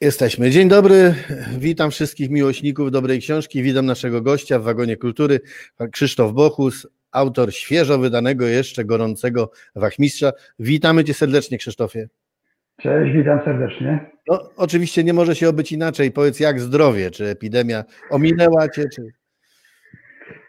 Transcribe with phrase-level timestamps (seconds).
[0.00, 0.50] Jesteśmy.
[0.50, 1.14] Dzień dobry.
[1.58, 3.62] Witam wszystkich miłośników dobrej książki.
[3.62, 5.40] Witam naszego gościa w Wagonie Kultury,
[5.92, 10.32] Krzysztof Bochus, autor świeżo wydanego, jeszcze gorącego Wachmistrza.
[10.58, 12.08] Witamy cię serdecznie, Krzysztofie.
[12.80, 14.10] Cześć, witam serdecznie.
[14.28, 16.12] No, oczywiście nie może się obyć inaczej.
[16.12, 17.10] Powiedz, jak zdrowie?
[17.10, 18.84] Czy epidemia ominęła cię?
[18.94, 19.02] Czy...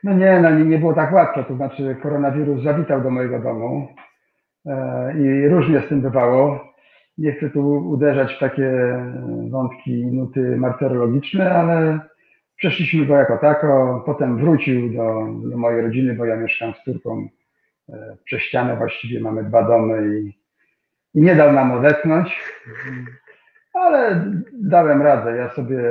[0.04, 1.43] No nie, no nie, nie było tak łatwo.
[1.43, 3.88] To znaczy, koronawirus zawitał do mojego domu
[4.66, 6.70] e, i różnie z tym bywało.
[7.20, 8.71] Nie chcę tu uderzać w takie
[9.49, 12.00] wątki nuty martyrologiczne, ale
[12.55, 14.04] przeszliśmy go jako tako.
[14.05, 17.28] Potem wrócił do, do mojej rodziny, bo ja mieszkam z córką
[17.89, 18.78] e, przez ścianę.
[18.78, 20.39] Właściwie mamy dwa domy i,
[21.19, 22.39] i nie dał nam odetchnąć.
[23.73, 25.37] Ale dałem radę.
[25.37, 25.81] Ja sobie,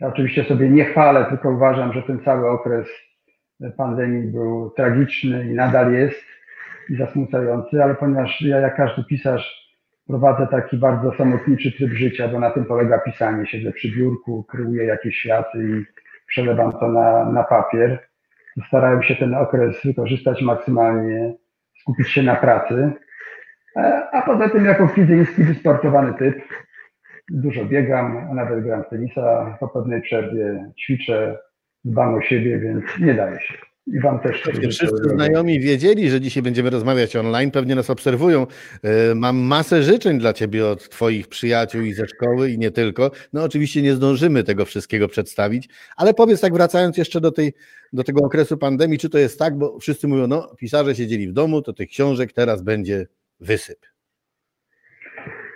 [0.00, 2.88] ja oczywiście sobie nie chwalę, tylko uważam, że ten cały okres
[3.76, 6.24] pandemii był tragiczny i nadal jest
[6.88, 9.65] i zasmucający, ale ponieważ ja, jak każdy pisarz,
[10.06, 13.46] prowadzę taki bardzo samotniczy tryb życia, bo na tym polega pisanie.
[13.46, 15.84] Siedzę przy biurku, kreuję jakieś światy i
[16.26, 18.08] przelewam to na, na papier.
[18.68, 21.34] Starałem się ten okres wykorzystać maksymalnie,
[21.80, 22.92] skupić się na pracy.
[23.76, 26.38] E, a poza tym, jako fizyjski, wysportowany typ,
[27.30, 29.56] dużo biegam, a nawet gram tenisa.
[29.60, 31.38] Po pewnej przerwie ćwiczę,
[31.84, 33.54] dbam o siebie, więc nie daje się.
[33.86, 34.42] I Wam też.
[34.42, 38.46] Pewnie wszyscy znajomi wiedzieli, że dzisiaj będziemy rozmawiać online, pewnie nas obserwują.
[38.82, 43.10] E, mam masę życzeń dla Ciebie od Twoich przyjaciół i ze szkoły i nie tylko.
[43.32, 47.52] No oczywiście nie zdążymy tego wszystkiego przedstawić, ale powiedz tak wracając jeszcze do, tej,
[47.92, 51.32] do tego okresu pandemii, czy to jest tak, bo wszyscy mówią, no pisarze siedzieli w
[51.32, 53.06] domu, to tych książek teraz będzie
[53.40, 53.78] wysyp.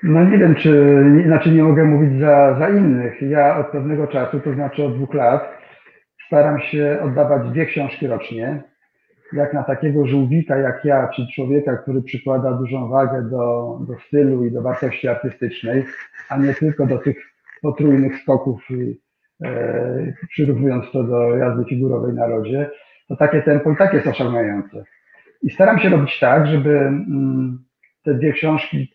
[0.02, 3.22] No nie wiem, czy, inaczej nie mogę mówić za, za innych.
[3.22, 5.59] Ja od pewnego czasu, to znaczy od dwóch lat,
[6.30, 8.62] staram się oddawać dwie książki rocznie.
[9.32, 14.44] Jak na takiego żółwika jak ja, czyli człowieka, który przykłada dużą wagę do, do stylu
[14.44, 15.84] i do wartości artystycznej,
[16.28, 17.16] a nie tylko do tych
[17.62, 18.68] potrójnych skoków,
[19.44, 22.70] e, przyrównując to do jazdy figurowej na lodzie,
[23.08, 24.84] to takie tempo i tak jest osiągające.
[25.42, 27.58] I staram się robić tak, żeby mm,
[28.04, 28.94] te dwie książki,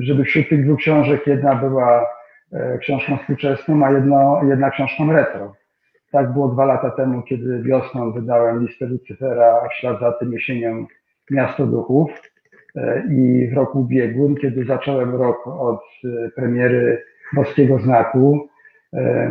[0.00, 2.06] żeby wśród tych dwóch książek jedna była
[2.52, 5.54] e, książką współczesną, a jedno, jedna książką retro.
[6.10, 10.32] Tak było dwa lata temu, kiedy wiosną wydałem listę Lucyfera, a w ślad za tym
[10.32, 10.86] jesienią
[11.30, 12.10] Miasto Duchów.
[12.76, 18.48] E, I w roku ubiegłym, kiedy zacząłem rok od e, premiery Boskiego Znaku,
[18.94, 19.30] e,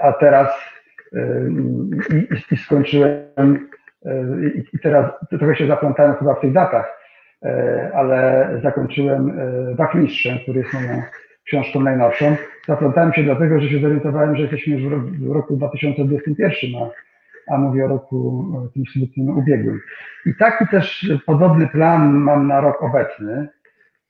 [0.00, 0.48] a teraz
[2.10, 3.68] i, i skończyłem,
[4.74, 6.98] i teraz trochę się zaplątałem chyba w tych datach,
[7.94, 9.32] ale zakończyłem
[9.76, 11.02] Wachmistrzem, który jest moją
[11.48, 12.36] książką najnowszą.
[12.68, 16.90] Zaplątałem się dlatego, że się zorientowałem, że jesteśmy już w roku 2021, a,
[17.54, 19.80] a mówię o roku tym smutnym ubiegłym.
[20.26, 23.48] I taki też podobny plan mam na rok obecny.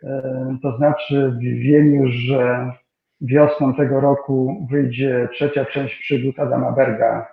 [0.05, 2.73] E, to znaczy wiem już, że
[3.21, 7.29] wiosną tego roku wyjdzie trzecia część przygód Adama Berga,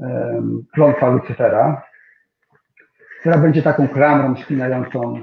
[0.00, 0.42] e,
[0.72, 1.82] Klątwa Lucyfera,
[3.20, 5.16] która będzie taką klamrą spinającą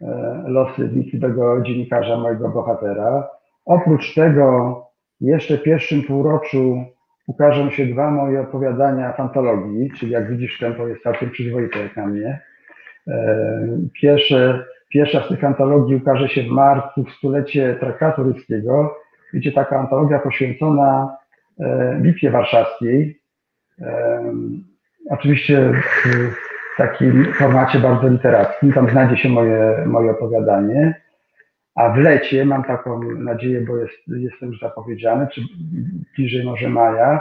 [0.00, 0.06] e,
[0.46, 3.33] losy wnikliwego dziennikarza, mojego bohatera.
[3.64, 4.80] Oprócz tego
[5.20, 6.84] jeszcze w pierwszym półroczu
[7.26, 12.06] ukażą się dwa moje opowiadania fantologii, czyli jak widzisz tempo jest całkiem przyzwoite jak na
[12.06, 12.40] mnie.
[13.08, 13.68] E,
[14.00, 18.96] pierwsze, pierwsza z tych antologii ukaże się w marcu w stulecie traktatu ryskiego.
[19.54, 21.16] Taka antologia poświęcona
[21.60, 23.20] e, Bitwie Warszawskiej.
[23.80, 24.24] E,
[25.10, 25.72] oczywiście
[26.74, 28.72] w takim formacie bardzo literackim.
[28.72, 31.03] Tam znajdzie się moje, moje opowiadanie.
[31.74, 35.40] A w lecie mam taką nadzieję, bo jest, jestem już zapowiedziany, czy
[36.16, 37.20] bliżej może maja,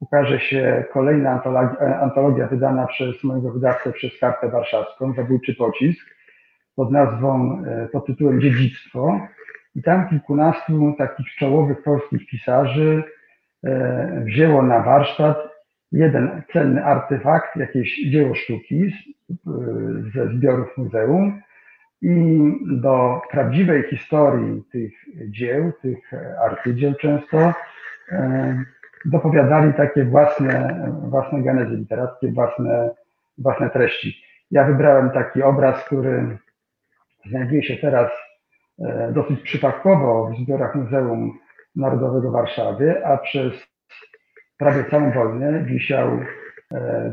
[0.00, 6.06] ukaże się kolejna antologia, antologia wydana przez mojego wydawcę przez Kartę Warszawską, Zabójczy Pocisk,
[6.76, 9.20] pod nazwą, e, pod tytułem Dziedzictwo.
[9.76, 13.02] I tam kilkunastu takich czołowych polskich pisarzy
[13.64, 15.50] e, wzięło na warsztat
[15.92, 18.92] jeden cenny artefakt, jakieś dzieło sztuki
[20.14, 21.40] ze zbiorów muzeum,
[22.02, 24.92] i do prawdziwej historii tych
[25.30, 26.10] dzieł, tych
[26.44, 27.54] arcydzieł często,
[28.12, 28.64] e,
[29.04, 32.90] dopowiadali takie własne, własne genezy literackie, własne,
[33.38, 34.22] własne treści.
[34.50, 36.38] Ja wybrałem taki obraz, który
[37.30, 38.10] znajduje się teraz
[38.78, 41.38] e, dosyć przypadkowo w zbiorach Muzeum
[41.76, 43.52] Narodowego w Warszawie, a przez
[44.58, 46.08] prawie całą wojnę wisiał,
[46.74, 47.12] e,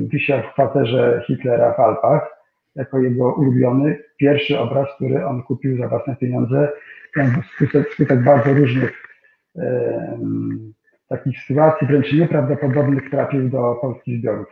[0.00, 2.37] wisiał w kwaterze Hitlera w Alpach
[2.78, 6.72] jako jego ulubiony pierwszy obraz, który on kupił za własne pieniądze.
[7.42, 9.02] Wskutek, wskutek bardzo różnych
[9.58, 10.18] e,
[11.08, 14.46] takich sytuacji, wręcz nieprawdopodobnych, trafił do polskich zbiorów.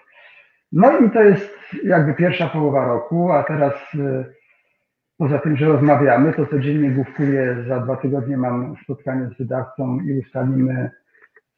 [0.72, 1.50] No i to jest
[1.84, 4.24] jakby pierwsza połowa roku, a teraz e,
[5.18, 10.18] poza tym, że rozmawiamy, to codziennie główkuję, za dwa tygodnie mam spotkanie z wydawcą i
[10.18, 10.90] ustalimy,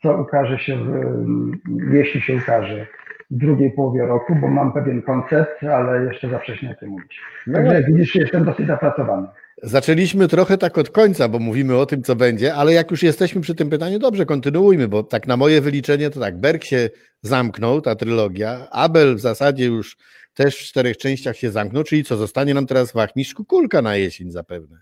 [0.03, 2.87] co ukaże się, w, jeśli się ukaże
[3.31, 7.21] drugiej połowie roku, bo mam pewien koncept, ale jeszcze za wcześnie o tym mówić.
[7.47, 9.27] No Także jak widzisz, jestem dosyć zapracowany.
[9.63, 13.41] Zaczęliśmy trochę tak od końca, bo mówimy o tym, co będzie, ale jak już jesteśmy
[13.41, 16.89] przy tym pytaniu, dobrze, kontynuujmy, bo tak na moje wyliczenie to tak, Berg się
[17.23, 19.97] zamknął, ta trylogia, Abel w zasadzie już
[20.35, 24.31] też w czterech częściach się zamknął, czyli co, zostanie nam teraz Wachmistrz Kulka na jesień
[24.31, 24.77] zapewne.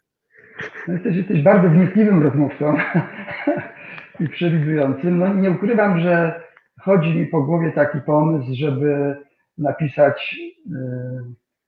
[0.89, 2.77] No jesteś, jesteś bardzo wnikliwym rozmówcą
[4.21, 5.19] i przewidującym.
[5.19, 6.41] No nie ukrywam, że
[6.87, 9.17] chodzi mi po głowie taki pomysł, żeby
[9.59, 10.37] napisać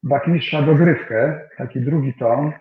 [0.03, 2.53] Wachmistrza dogrywkę, taki drugi tom,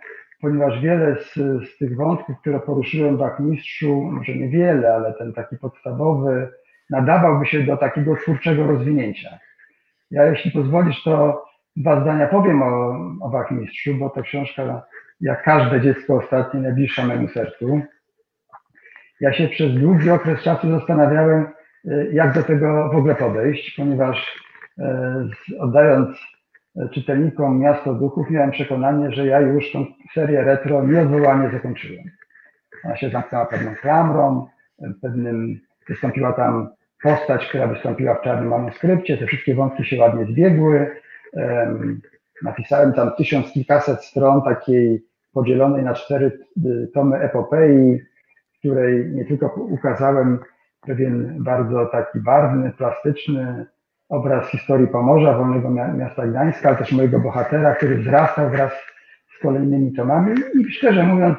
[0.41, 5.57] ponieważ wiele z, z tych wątków, które poruszyłem w Wachmistrzu, może niewiele, ale ten taki
[5.57, 6.49] podstawowy,
[6.89, 9.39] nadawałby się do takiego twórczego rozwinięcia.
[10.11, 11.45] Ja, jeśli pozwolisz, to
[11.75, 14.83] dwa zdania powiem o, o Wachmistrzu, bo to książka,
[15.21, 17.81] jak każde dziecko ostatnie, najbliższa memu sercu.
[19.21, 21.56] Ja się przez długi okres czasu zastanawiałem, y,
[22.11, 24.43] jak do tego w ogóle podejść, ponieważ
[24.79, 24.83] y,
[25.59, 26.17] oddając
[26.93, 32.03] czytelnikom Miasto Duchów miałem przekonanie, że ja już tą serię retro nieodwołanie zakończyłem.
[32.85, 34.47] Ona się zamknęła pewną klamrą,
[35.01, 36.69] pewnym, wystąpiła tam
[37.03, 40.95] postać, która wystąpiła w czarnym manuskrypcie, te wszystkie wątki się ładnie zbiegły.
[42.43, 48.01] Napisałem tam tysiąc kilkaset stron takiej podzielonej na cztery y, tomy epopei,
[48.55, 50.39] w której nie tylko ukazałem
[50.87, 53.65] pewien bardzo taki barwny, plastyczny
[54.09, 58.71] obraz historii Pomorza, wolnego miasta Gdańska, ale też mojego bohatera, który wzrastał wraz
[59.37, 61.37] z kolejnymi tomami i szczerze mówiąc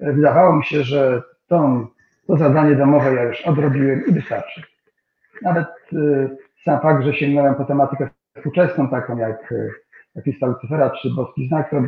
[0.00, 1.86] wydawało mi się, że to,
[2.28, 4.62] zadanie domowe ja już odrobiłem i wystarczy.
[5.42, 9.54] Nawet y, sam fakt, że sięgnąłem po tematykę współczesną, taką jak,
[10.14, 11.82] jak lista Lucyfera czy Boski Znak, to,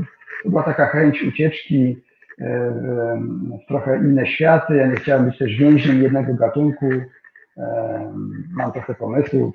[0.45, 1.97] była taka chęć ucieczki
[3.63, 4.77] w trochę inne światy.
[4.77, 6.87] Ja nie chciałem być też więźniem jednego gatunku.
[8.51, 9.55] Mam trochę pomysłów.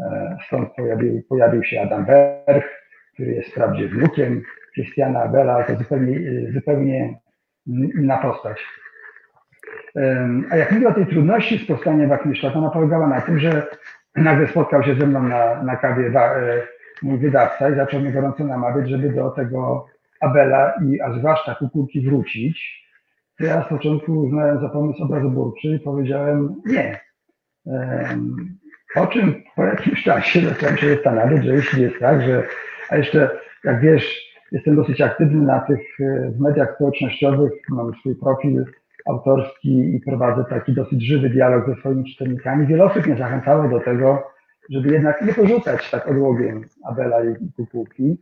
[0.00, 2.66] E, stąd pojawił, pojawił się Adam Berg,
[3.14, 4.42] który jest wprawdzie wnukiem
[4.74, 6.20] Christiana Abela, to zupełnie,
[6.52, 7.18] zupełnie
[7.66, 8.64] inna postać.
[10.50, 13.66] A jak mówię o tej trudności z powstaniem Wachmistrza, to ona polegała na tym, że
[14.16, 16.62] nagle spotkał się ze mną na, na kawie e,
[17.02, 19.86] mój wydawca i zaczął mnie gorąco namawiać, żeby do tego
[20.20, 22.84] Abela i a zwłaszcza kukurki wrócić.
[23.38, 27.00] To ja z początku uznałem za pomysł obrazoburczy i powiedziałem nie.
[28.94, 32.42] Po czym po jakimś czasie zacząłem się zastanawiać, że jeśli jest tak, że,
[32.90, 33.30] a jeszcze
[33.64, 38.64] jak wiesz, jestem dosyć aktywny na tych e, w mediach społecznościowych, mam swój profil
[39.06, 42.66] autorski i prowadzę taki dosyć żywy dialog ze swoimi czytelnikami.
[42.66, 44.22] Wiele osób mnie zachęcało do tego,
[44.70, 48.18] żeby jednak nie porzucać tak odłogiem Abela i Kukułki.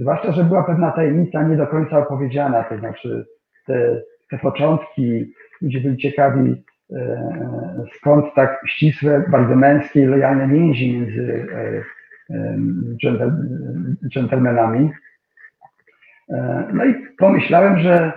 [0.00, 3.26] Zwłaszcza, że była pewna tajemnica nie do końca opowiedziana, to znaczy
[3.66, 5.32] te, te początki,
[5.62, 12.56] ludzie byli ciekawi, e, skąd tak ścisłe, bardzo męskie i lojalne więzi między e,
[14.10, 14.90] dżentelmenami.
[16.72, 18.12] No i pomyślałem, że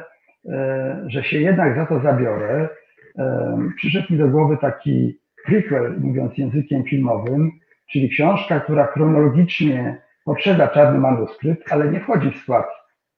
[0.50, 2.70] E, że się jednak za to zabiorę,
[3.18, 7.52] e, przyszedł mi do głowy taki prequel, mówiąc językiem filmowym,
[7.92, 12.66] czyli książka, która chronologicznie poprzedza czarny manuskrypt, ale nie wchodzi w skład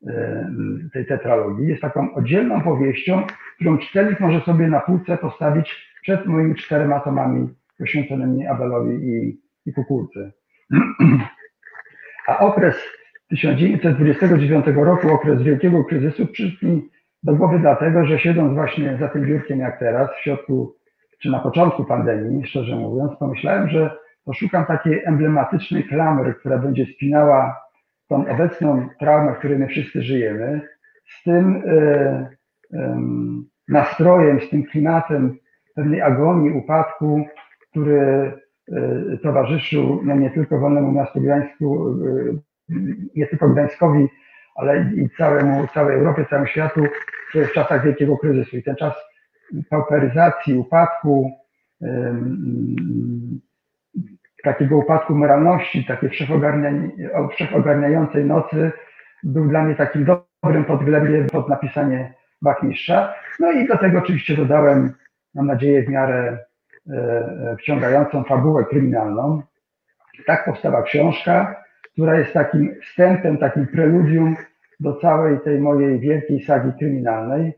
[0.07, 0.51] e,
[0.93, 1.67] tej tetralogii.
[1.67, 3.23] Jest taką oddzielną powieścią,
[3.55, 9.73] którą czytelnik może sobie na półce postawić przed moimi czterema tomami poświęconymi Abelowi i, i
[9.73, 10.31] Kukulce.
[12.27, 12.75] A okres
[13.29, 16.89] 1929 roku, okres wielkiego kryzysu, przyszedł mi
[17.23, 20.75] do głowy dlatego, że siedząc właśnie za tym biurkiem jak teraz, w środku
[21.21, 27.61] czy na początku pandemii, szczerze mówiąc, pomyślałem, że poszukam takiej emblematycznej klamry, która będzie spinała
[28.07, 30.61] tą obecną traumę, w której my wszyscy żyjemy,
[31.05, 32.27] z tym y,
[32.73, 32.77] y,
[33.67, 35.37] nastrojem, z tym klimatem
[35.75, 37.25] pewnej agonii, upadku,
[37.69, 38.31] który
[39.13, 41.95] y, towarzyszył no nie tylko Wolnemu Miastu Gdańsku,
[43.15, 44.07] nie tylko Gdańskowi,
[44.55, 46.81] ale i całemu, całej Europie, całemu światu
[47.35, 48.57] w czasach wielkiego kryzysu.
[48.57, 48.93] I ten czas
[49.69, 51.31] pauperyzacji, upadku,
[54.45, 56.09] takiego upadku moralności, takiej
[57.29, 58.71] wszechogarniającej nocy
[59.23, 63.13] był dla mnie takim dobrym podglebiem pod napisanie Bachmistrza.
[63.39, 64.93] No i do tego oczywiście dodałem,
[65.33, 66.37] mam nadzieję, w miarę
[66.89, 69.41] e, e, wciągającą fabułę kryminalną.
[70.25, 74.35] Tak powstała książka, która jest takim wstępem, takim preludium
[74.79, 77.53] do całej tej mojej wielkiej sagi kryminalnej.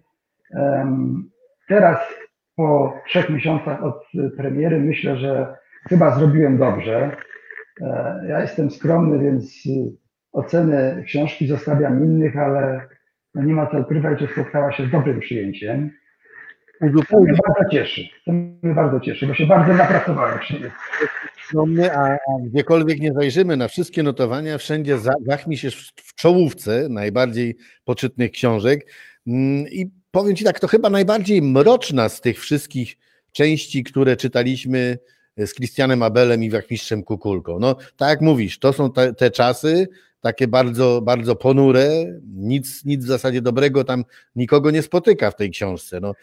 [1.68, 1.98] Teraz
[2.56, 4.04] po trzech miesiącach od
[4.38, 5.56] premiery myślę, że
[5.90, 7.18] chyba zrobiłem dobrze.
[7.82, 9.64] E, ja jestem skromny, więc
[10.32, 12.88] oceny książki zostawiam innych, ale
[13.36, 15.92] no nie ma co ukrywać, że spotkała się z dobrym przyjęciem.
[16.80, 18.02] To mnie bardzo cieszy.
[18.26, 20.72] To mnie bardzo cieszy, bo się bardzo napracowałem przy.
[21.54, 26.88] No my, a, a gdziekolwiek nie zajrzymy na wszystkie notowania, wszędzie zachmi się w czołówce
[26.90, 28.92] najbardziej poczytnych książek.
[29.28, 32.98] Mm, I powiem Ci tak, to chyba najbardziej mroczna z tych wszystkich
[33.32, 34.98] części, które czytaliśmy
[35.46, 37.60] z Christianem Abelem i Wachmistrzem Kukulką.
[37.60, 39.88] No, tak jak mówisz, to są te, te czasy,
[40.22, 41.90] takie bardzo, bardzo ponure,
[42.36, 46.00] nic, nic w zasadzie dobrego tam nikogo nie spotyka w tej książce.
[46.00, 46.14] No,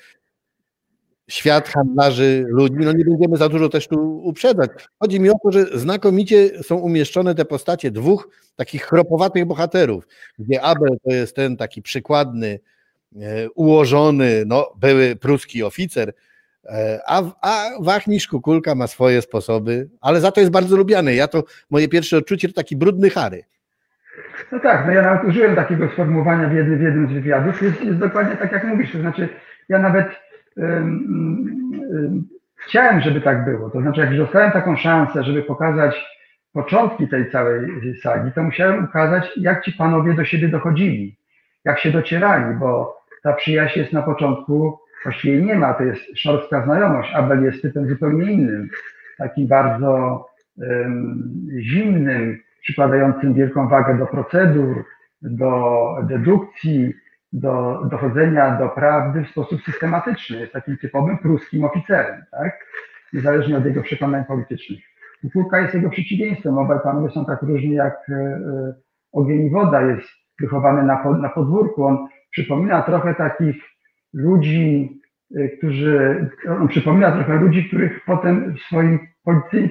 [1.28, 4.71] świat handlarzy ludźmi, no nie będziemy za dużo też tu uprzedzać.
[5.00, 10.06] Chodzi mi o to, że znakomicie są umieszczone te postacie dwóch takich chropowatych bohaterów,
[10.38, 12.61] gdzie Abel to jest ten taki przykładny,
[13.16, 16.14] e, ułożony, no, były pruski oficer,
[17.06, 21.14] a, a Wachmistrz Kukulka ma swoje sposoby, ale za to jest bardzo lubiany.
[21.14, 23.44] Ja to, moje pierwsze odczucie to taki brudny Harry.
[24.52, 27.62] No tak, no ja nawet użyłem takiego sformułowania w jednym, w jednym z wywiadów.
[27.62, 28.92] Jest, jest dokładnie tak, jak mówisz.
[28.92, 29.28] To znaczy,
[29.68, 30.06] ja nawet
[32.56, 33.71] chciałem, żeby tak było.
[33.71, 36.04] To znaczy, jak dostałem taką szansę, żeby pokazać
[36.52, 41.16] początki tej całej sagi, to musiałem ukazać, jak ci panowie do siebie dochodzili,
[41.64, 46.64] jak się docierali, bo ta przyjaźń jest na początku, właściwie nie ma, to jest szorstka
[46.64, 47.14] znajomość.
[47.14, 48.68] Abel jest typem zupełnie innym,
[49.18, 54.84] takim bardzo um, zimnym, przykładającym wielką wagę do procedur,
[55.23, 56.94] do dedukcji,
[57.32, 60.40] do dochodzenia do prawdy w sposób systematyczny.
[60.40, 62.66] Jest takim typowym pruskim oficerem, tak?
[63.12, 64.80] niezależnie od jego przekonań politycznych.
[65.20, 66.58] Kukulka jest jego przeciwieństwem.
[66.58, 68.75] Obaj panowie są tak różni jak e, e,
[69.12, 69.82] ogień i woda.
[69.82, 70.08] Jest
[70.40, 71.84] wychowany na, na podwórku.
[71.84, 73.74] On przypomina trochę takich
[74.14, 75.00] ludzi,
[75.37, 76.26] e, którzy,
[76.61, 78.99] on przypomina trochę ludzi, których potem w swoim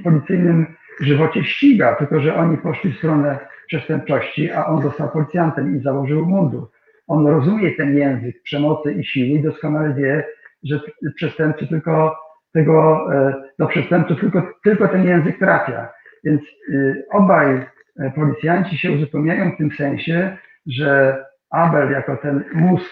[0.03, 0.65] policyjnym
[1.01, 6.25] żywocie ściga, tylko że oni poszli w stronę przestępczości, a on został policjantem i założył
[6.25, 6.69] mundur.
[7.07, 10.25] On rozumie ten język przemocy i siły i doskonale wie,
[10.63, 10.79] że
[11.15, 12.15] przestępcy tylko
[12.53, 15.89] tego, e, do przestępców tylko, tylko ten język trafia.
[16.23, 17.65] Więc y, obaj
[17.99, 21.17] e, policjanci się uzupełniają w tym sensie, że
[21.49, 22.91] Abel jako ten mózg,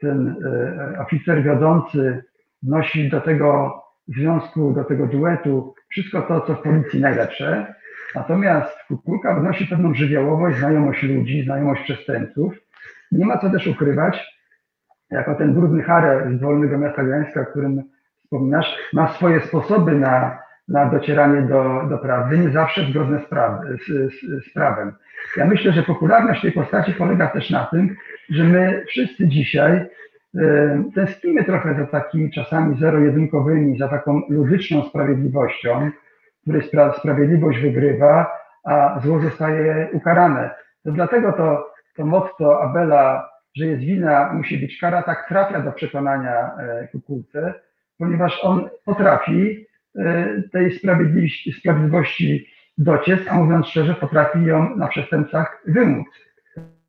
[0.00, 0.36] ten
[0.94, 2.24] e, oficer wiodący
[2.62, 7.74] wnosi do tego związku, do tego duetu wszystko to, co w policji najlepsze,
[8.14, 12.54] natomiast Kukulka wnosi pewną żywiołowość, znajomość ludzi, znajomość przestępców,
[13.12, 14.36] nie ma co też ukrywać,
[15.10, 17.82] jako ten brudny Harę z Wolnego Miasta Gdańska, o którym
[18.24, 23.60] wspominasz, ma swoje sposoby na, na docieranie do, do prawdy, nie zawsze zgodne z, praw,
[23.64, 24.92] z, z, z prawem.
[25.36, 27.96] Ja myślę, że popularność tej postaci polega też na tym,
[28.30, 30.38] że my wszyscy dzisiaj y,
[30.94, 35.90] tęsknimy trochę za takimi czasami zero-jedynkowymi, za taką ludyczną sprawiedliwością,
[36.38, 38.30] w której spra sprawiedliwość wygrywa,
[38.64, 40.50] a zło zostaje ukarane.
[40.84, 45.72] To dlatego to to motto Abela, że jest wina, musi być kara, tak trafia do
[45.72, 47.54] przekonania e, Kukulce,
[47.98, 49.66] ponieważ on potrafi
[50.52, 52.46] tej sprawiedliwości, sprawiedliwości
[52.78, 56.06] dociec, a mówiąc szczerze, potrafi ją na przestępcach wymóc.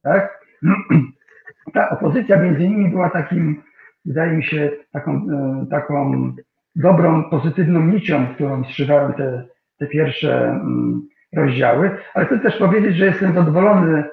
[0.03, 0.39] Tak?
[1.73, 3.63] Ta opozycja między innymi była takim,
[4.05, 6.31] wydaje mi się, taką, e, taką
[6.75, 9.43] dobrą, pozytywną nicią, którą zszywałem te,
[9.77, 14.03] te pierwsze mm, rozdziały, ale chcę też powiedzieć, że jestem zadowolony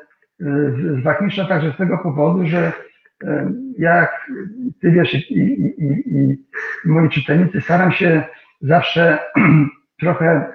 [0.41, 2.73] z Wachmisza także z tego powodu, że
[3.79, 4.31] jak
[4.81, 6.39] ty wiesz i, i, i,
[6.85, 8.23] i moi czytelnicy, staram się
[8.65, 9.19] zawsze
[10.01, 10.53] trochę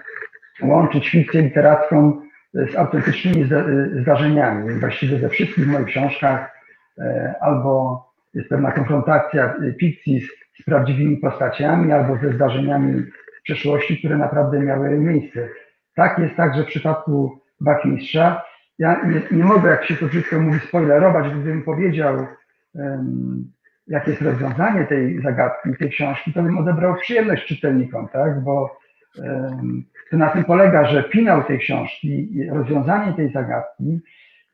[0.62, 2.22] łączyć fikcję literacką
[2.54, 3.50] z autentycznymi
[4.02, 4.80] zdarzeniami.
[4.80, 6.52] Właściwie ze wszystkich moich książkach
[6.98, 10.28] e, albo jest pewna konfrontacja fikcji z,
[10.62, 13.04] z prawdziwymi postaciami, albo ze zdarzeniami
[13.44, 15.48] przeszłości, które naprawdę miały miejsce.
[15.96, 18.42] Tak jest także w przypadku Bachmistrza
[18.80, 22.28] ja nie, nie, mogę, jak się to wszystko mówi, spoilerować, gdybym powiedział,
[22.74, 23.52] um,
[23.90, 28.44] jakie jest rozwiązanie tej zagadki, tej książki, to bym odebrał przyjemność czytelnikom, tak?
[28.44, 28.80] Bo
[30.12, 34.00] to na tym polega, że finał tej książki, rozwiązanie tej zagadki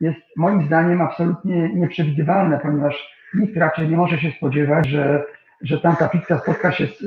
[0.01, 5.23] jest moim zdaniem absolutnie nieprzewidywalne, ponieważ nikt raczej nie może się spodziewać, że,
[5.61, 6.99] że tamta fikcja spotka się z,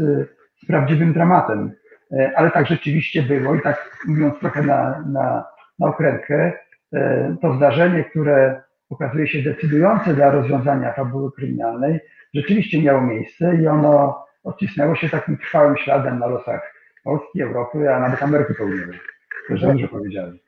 [0.63, 1.73] z prawdziwym dramatem.
[2.13, 5.45] E, ale tak rzeczywiście było i tak mówiąc trochę na, na,
[5.79, 6.53] na okrętkę,
[6.95, 12.01] E, to zdarzenie, które okazuje się decydujące dla rozwiązania fabuły kryminalnej,
[12.35, 18.01] rzeczywiście miało miejsce i ono odcisnęło się takim trwałym śladem na losach Polski, Europy, a
[18.01, 18.99] nawet Ameryki Południowej.
[19.49, 20.39] Też dobrze powiedziałem.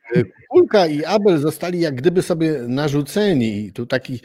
[0.49, 3.65] Kulka i Abel zostali jak gdyby sobie narzuceni.
[3.65, 4.19] I tu taki,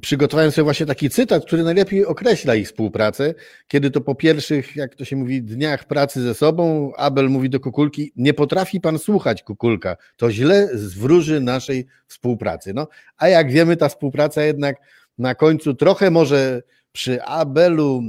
[0.00, 3.34] przygotowałem sobie właśnie taki cytat, który najlepiej określa ich współpracę,
[3.68, 7.60] kiedy to po pierwszych, jak to się mówi, dniach pracy ze sobą, Abel mówi do
[7.60, 12.74] Kukulki, nie potrafi pan słuchać Kukulka, to źle zwróży naszej współpracy.
[12.74, 14.76] No, a jak wiemy, ta współpraca jednak
[15.18, 18.02] na końcu trochę może przy Abelu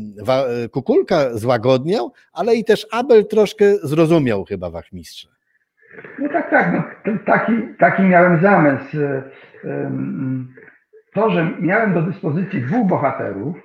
[0.71, 5.36] Kukulka złagodniał, ale i też Abel troszkę zrozumiał chyba wachmistrza.
[6.19, 6.73] No tak, tak.
[6.73, 6.83] No,
[7.25, 8.97] taki, taki miałem zamysł.
[11.17, 13.57] To, że miałem do dyspozycji dwóch bohaterów,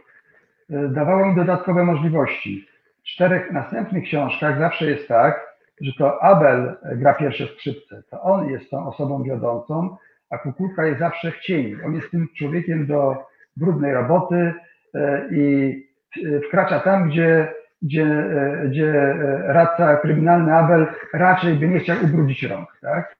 [0.70, 2.68] e, dawało mi dodatkowe możliwości.
[3.02, 5.46] W czterech następnych książkach zawsze jest tak,
[5.80, 8.02] że to Abel gra pierwsze skrzypce.
[8.10, 9.96] To on jest tą osobą wiodącą,
[10.30, 11.76] a Kukulka jest zawsze w cieni.
[11.86, 13.16] On jest tym człowiekiem do
[13.56, 14.54] brudnej roboty
[14.94, 15.76] e, i
[16.48, 22.42] wkracza tam, gdzie gdzie, e, gdzie e, radca kryminalny Abel raczej by nie chciał ubrudzić
[22.42, 23.16] rąk, tak?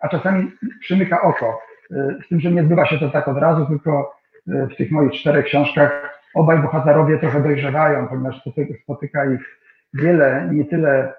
[0.00, 1.60] A czasami przymyka oko.
[1.90, 5.12] E, z tym, że nie odbywa się to tak od razu, tylko w tych moich
[5.12, 8.42] czterech książkach obaj bohaterowie trochę dojrzewają, ponieważ
[8.82, 9.58] spotyka ich
[9.94, 11.12] wiele, nie tyle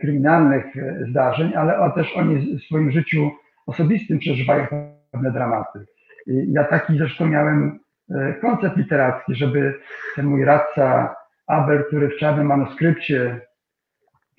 [0.00, 0.64] kryminalnych
[1.10, 3.30] zdarzeń, ale też oni w swoim życiu
[3.66, 4.66] osobistym przeżywają
[5.10, 5.86] pewne dramaty.
[6.26, 7.78] Ja taki zresztą miałem
[8.40, 9.74] koncept literacki, żeby
[10.16, 11.14] ten mój radca
[11.46, 13.40] Abel, który w czarnym manuskrypcie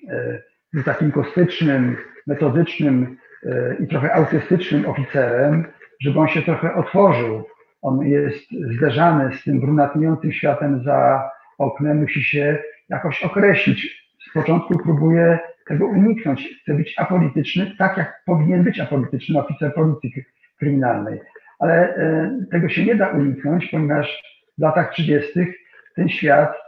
[0.08, 1.96] e, był takim kostycznym,
[2.26, 5.64] metodycznym e, i trochę autystycznym oficerem,
[6.00, 7.44] żeby on się trochę otworzył.
[7.82, 12.58] On jest zderzany z tym brunatniejącym światem za oknem, musi się
[12.88, 14.06] jakoś określić.
[14.30, 20.24] Z początku próbuje tego uniknąć, chce być apolityczny, tak jak powinien być apolityczny oficer policji
[20.58, 21.20] kryminalnej.
[21.58, 24.22] Ale e, tego się nie da uniknąć, ponieważ
[24.58, 25.32] w latach 30.
[25.96, 26.65] ten świat E, e,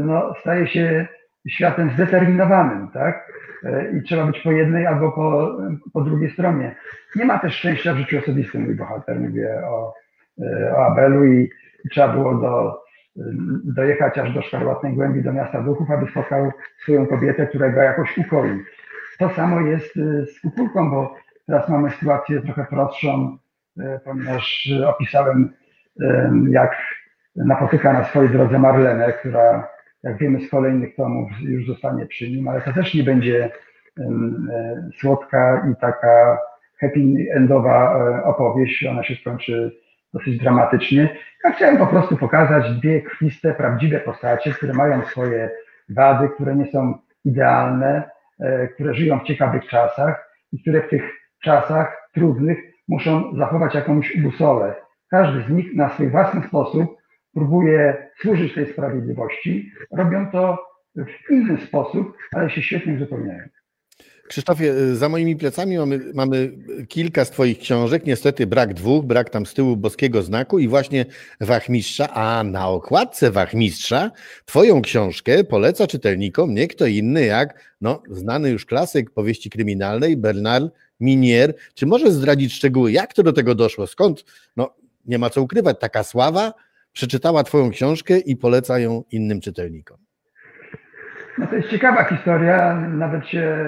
[0.00, 1.06] no, staje się
[1.48, 3.32] światem zdeterminowanym, tak?
[3.64, 5.56] E, I trzeba być po jednej albo po,
[5.92, 6.74] po drugiej stronie.
[7.16, 9.20] Nie ma też szczęścia w życiu osobistym, mój bohater.
[9.20, 9.94] Mówię o,
[10.76, 11.50] o Abelu i,
[11.90, 12.82] trzeba było do,
[13.64, 16.52] dojechać aż do szkarłatnej głębi, do miasta duchów, aby spotkał
[16.82, 18.60] swoją kobietę, która go jakoś ukoi.
[19.18, 19.94] To samo jest
[20.34, 21.14] z Kupulką, bo
[21.46, 23.38] teraz mamy sytuację trochę prostszą,
[24.04, 25.52] ponieważ opisałem,
[26.50, 26.76] jak
[27.36, 29.68] napotyka na swojej drodze Marlenę, która,
[30.02, 33.50] jak wiemy z kolejnych tomów, już zostanie przy nim, ale to też nie będzie
[33.98, 34.10] e,
[35.00, 36.38] słodka i taka
[36.80, 38.86] happy endowa e, opowieść.
[38.86, 39.72] Ona się skończy
[40.14, 41.16] dosyć dramatycznie.
[41.44, 45.50] Ja chciałem po prostu pokazać dwie krwiste, prawdziwe postacie, które mają swoje
[45.88, 51.02] wady, które nie są idealne, e, które żyją w ciekawych czasach i które w tych
[51.42, 54.74] czasach trudnych muszą zachować jakąś busolę.
[55.10, 56.96] Każdy z nich na swój własny sposób
[57.34, 60.58] próbuje służyć tej sprawiedliwości, robią to
[60.96, 63.48] w inny sposób, ale się świetnie uzupełniają.
[64.28, 66.52] Krzysztofie, za moimi plecami mamy, mamy,
[66.88, 68.06] kilka z Twoich książek.
[68.06, 71.06] Niestety brak dwóch, brak tam z tyłu boskiego znaku i właśnie
[71.40, 74.10] Wachmistrza, a na okładce Wachmistrza
[74.44, 80.74] Twoją książkę poleca czytelnikom nie kto inny jak no, znany już klasyk powieści kryminalnej Bernard
[81.00, 81.54] Minier.
[81.74, 83.86] Czy możesz zdradzić szczegóły, jak to do tego doszło?
[83.86, 84.24] Skąd,
[84.56, 84.74] no
[85.06, 86.52] nie ma co ukrywać, taka sława,
[86.94, 89.98] przeczytała Twoją książkę i poleca ją innym czytelnikom.
[91.38, 92.74] No to jest ciekawa historia.
[92.74, 93.66] Nawet się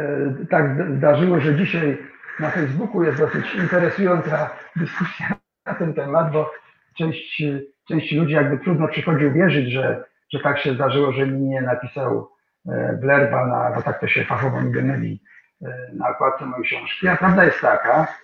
[0.50, 0.64] tak
[0.98, 1.98] zdarzyło, że dzisiaj
[2.40, 5.26] na Facebooku jest dosyć interesująca dyskusja
[5.66, 6.50] na ten temat, bo
[6.98, 7.42] część,
[7.88, 12.28] część ludzi jakby trudno przychodzi uwierzyć, że, że tak się zdarzyło, że mi nie napisał
[12.68, 15.22] e, blerba, na, bo tak to się fachowo nie myli,
[15.62, 17.08] e, na okładce mojej książki.
[17.08, 18.16] A prawda jest taka,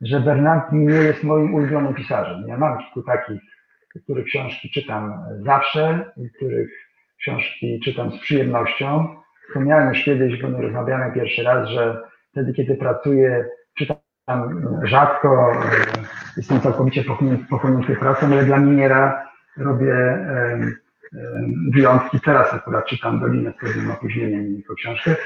[0.00, 2.44] że Bernard nie jest moim ulubionym pisarzem.
[2.48, 3.53] Ja mam kilku takich
[4.02, 6.70] których książki czytam zawsze, których
[7.18, 9.16] książki czytam z przyjemnością.
[9.48, 13.44] Wspomniałem już kiedyś, bo my rozmawiamy pierwszy raz, że wtedy, kiedy pracuję,
[13.78, 13.96] czytam
[14.82, 15.52] rzadko,
[16.36, 17.04] jestem całkowicie
[17.50, 20.18] pochłonięty pracą, ale dla Miniera robię
[21.72, 22.20] wyjątki.
[22.20, 25.16] Teraz akurat czytam Dolinę z pewnym opóźnieniem jako książkę.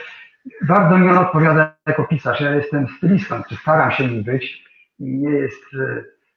[0.62, 2.40] Bardzo mi on odpowiada jako pisarz.
[2.40, 4.64] Ja jestem stylistą, czy staram się nim być
[4.98, 5.64] i nie jest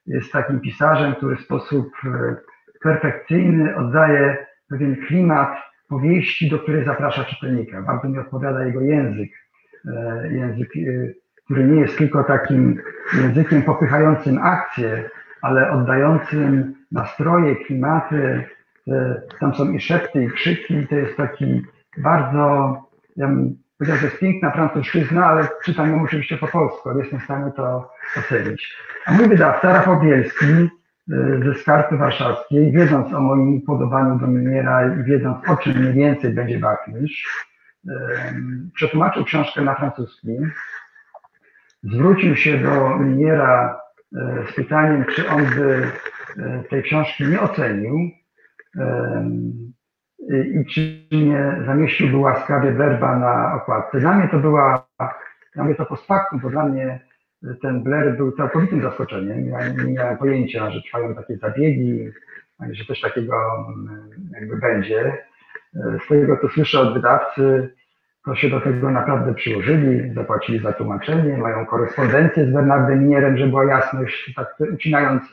[0.08, 2.36] jest takim pisarzem, który w sposób e,
[2.84, 4.38] perfekcyjny oddaje
[4.70, 7.82] pewien klimat powieści, do której zaprasza czytelnika.
[7.82, 9.30] Bardzo mi odpowiada jego język,
[9.86, 11.14] e, język, e,
[11.46, 12.82] który nie jest tylko takim
[13.22, 15.10] językiem popychającym akcję,
[15.42, 18.44] ale oddającym nastroje, klimaty.
[19.40, 20.88] Tam są i szepty, i krzyki.
[20.88, 21.62] To jest taki
[21.98, 22.76] bardzo,
[23.18, 27.20] ja bym powiedział, że jest piękna francuszczyzna, ale czytam ją oczywiście po polsku, ale jestem
[27.20, 28.78] w stanie to ocenić.
[29.06, 30.70] A mój wydawca, Rafał Bielski, y,
[31.46, 36.34] ze Skarpy Warszawskiej, wiedząc o moim podobaniu do Miniera i wiedząc o czym mniej więcej
[36.34, 37.48] będzie Wachmistrz,
[38.74, 40.38] przetłumaczył książkę na francuski,
[41.84, 43.82] zwrócił się do Liniera
[44.52, 45.92] z pytaniem, czy on by
[46.70, 48.12] tej książki nie ocenił
[50.30, 50.82] i czy
[51.12, 54.00] nie zamieściłby łaskawie Blerba na okładce.
[54.00, 54.88] Dla mnie to była,
[55.56, 57.00] dla mnie to post factum, bo dla mnie
[57.62, 59.46] ten Blair był całkowitym zaskoczeniem.
[59.46, 62.10] Ja nie miałem pojęcia, że trwają takie zabiegi,
[62.72, 63.36] że coś takiego
[63.68, 65.18] mm, jakby będzie.
[65.74, 67.74] Z tego, co słyszę od wydawcy,
[68.26, 73.50] to się do tego naprawdę przyłożyli, zapłacili za tłumaczenie, mają korespondencję z Bernardem Minierem, żeby
[73.50, 75.24] była jasność, tak ucinając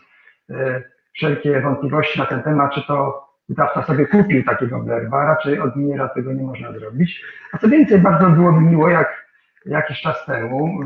[0.51, 5.77] e, wszelkie wątpliwości na ten temat, czy to wydawca sobie kupił takiego Blerba, raczej od
[5.77, 7.23] Miniera tego nie można zrobić.
[7.53, 9.29] A co więcej, bardzo było mi miło, jak
[9.67, 10.81] jakiś czas temu,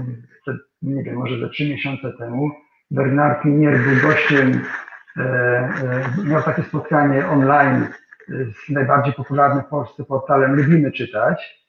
[0.83, 2.51] nie wiem, może ze trzy miesiące temu,
[2.90, 4.61] Bernard Minier był gościem,
[5.16, 7.87] e, e, miał takie spotkanie online
[8.29, 11.66] z najbardziej popularnym w Polsce portalem Lubimy Czytać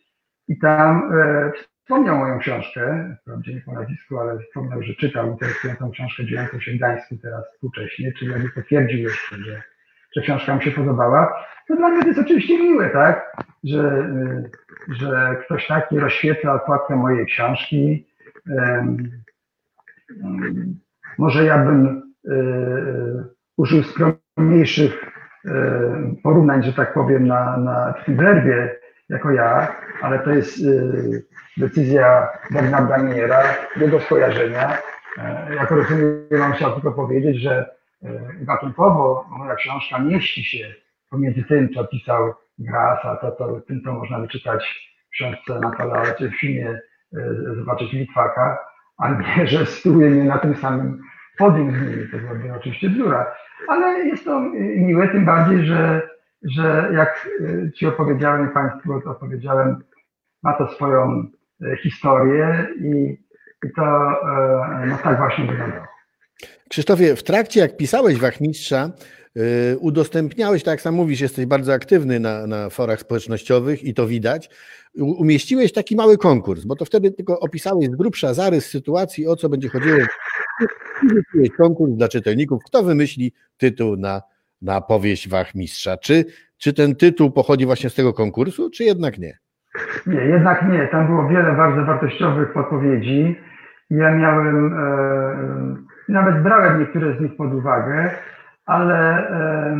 [0.47, 1.51] i tam e,
[1.83, 6.71] wspomniał moją książkę, wprawdzie nie po nazwisku, ale wspomniał, że czytał interesującą książkę dziejącą się
[6.71, 9.61] Gdańsku teraz współcześnie, czyli jakby potwierdził jeszcze, że,
[10.15, 11.33] że książka mu się podobała.
[11.67, 14.09] To dla mnie to jest oczywiście miłe, tak, że,
[14.89, 18.07] że ktoś taki rozświetla okładkę mojej książki,
[21.17, 21.87] może ja bym
[22.27, 22.35] e, e,
[23.57, 25.05] użył skromniejszych
[25.45, 25.51] e,
[26.23, 28.75] porównań, że tak powiem, na, na werbie
[29.09, 30.57] jako ja, ale to jest
[31.57, 33.43] decyzja Bernarda Miera,
[33.75, 34.77] jego skojarzenia.
[35.55, 37.75] Jako rozumiem, mam chciał tylko powiedzieć, że
[38.41, 40.73] gatunkowo moja książka mieści się
[41.09, 46.13] pomiędzy tym, co pisał Gras, a to, to, tym, co można wyczytać w książce Natalea,
[46.13, 46.79] czy w filmie
[47.57, 48.59] zobaczyć Litwaka,
[48.97, 51.01] a nie, że stuje mnie na tym samym
[51.37, 53.35] podium z nimi, to byłaby oczywiście bzdura.
[53.67, 54.39] Ale jest to
[54.77, 56.01] miłe, tym bardziej, że,
[56.43, 57.29] że jak
[57.75, 59.83] Ci opowiedziałem Państwu opowiedziałem,
[60.43, 61.25] ma to swoją
[61.61, 63.17] e, historię i,
[63.65, 65.92] i to e, no tak właśnie wyglądało.
[66.69, 68.91] Krzysztofie, w trakcie jak pisałeś Wachmistrza,
[69.35, 74.07] e, udostępniałeś, tak jak sam mówisz, jesteś bardzo aktywny na, na forach społecznościowych i to
[74.07, 74.49] widać,
[74.95, 79.49] umieściłeś taki mały konkurs, bo to wtedy tylko opisałeś z grubsza zarys sytuacji, o co
[79.49, 79.97] będzie chodziło.
[81.03, 84.21] Umieściłeś konkurs dla czytelników, kto wymyśli tytuł na,
[84.61, 85.97] na powieść Wachmistrza.
[85.97, 86.25] Czy,
[86.57, 89.37] czy ten tytuł pochodzi właśnie z tego konkursu, czy jednak nie?
[90.07, 90.87] Nie, jednak nie.
[90.87, 93.35] Tam było wiele bardzo wartościowych podpowiedzi.
[93.89, 95.75] Ja miałem, e,
[96.13, 98.11] nawet brałem niektóre z nich pod uwagę,
[98.65, 99.77] ale e,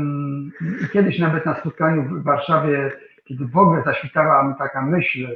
[0.93, 2.91] kiedyś nawet na spotkaniu w Warszawie
[3.25, 5.27] kiedy w ogóle zaświtała mi taka myśl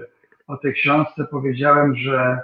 [0.47, 2.39] o tej książce, powiedziałem, że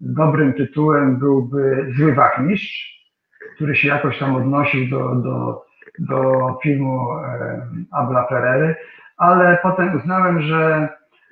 [0.00, 3.06] dobrym tytułem byłby Zły Wachmistrz,
[3.54, 5.64] który się jakoś tam odnosił do, do,
[5.98, 8.76] do filmu e, Abla Ferrery,
[9.16, 10.88] ale potem uznałem, że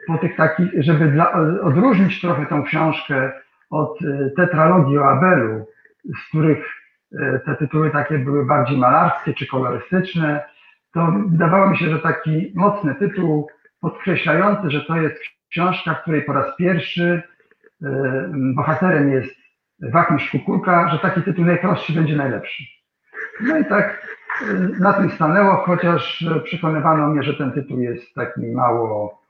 [0.07, 1.33] po tych takich, żeby dla,
[1.63, 3.33] odróżnić trochę tą książkę
[3.71, 5.67] od e, tetralogii o Abelu,
[6.05, 6.67] z których
[7.21, 10.45] e, te tytuły takie były bardziej malarskie czy kolorystyczne,
[10.93, 13.49] to wydawało mi się, że taki mocny tytuł
[13.81, 15.17] podkreślający, że to jest
[15.51, 17.23] książka, w której po raz pierwszy
[17.83, 19.37] e, bohaterem jest
[19.93, 22.63] Wachmistrz Kukulka, że taki tytuł najprostszy będzie najlepszy.
[23.41, 24.07] No i tak
[24.43, 29.23] e, na tym stanęło, chociaż przekonywano mnie, że ten tytuł jest taki mało,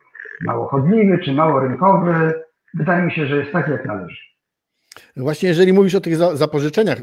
[0.47, 2.35] mało chodliwy czy mało rynkowy.
[2.75, 4.34] Wydaje mi się, że jest taki, jak należy.
[5.17, 7.03] Właśnie jeżeli mówisz o tych zapożyczeniach,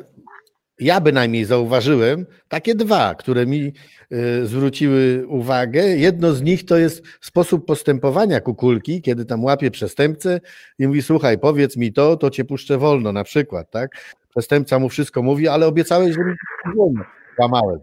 [0.79, 3.73] ja bynajmniej zauważyłem takie dwa, które mi
[4.11, 5.87] y, zwróciły uwagę.
[5.87, 10.39] Jedno z nich to jest sposób postępowania kukulki, kiedy tam łapie przestępcę
[10.79, 13.91] i mówi: Słuchaj, powiedz mi to, to cię puszczę wolno, na przykład, tak?
[14.29, 16.33] Przestępca mu wszystko mówi, ale obiecałeś, że mi
[16.75, 17.03] wolno.
[17.39, 17.79] Łamałem.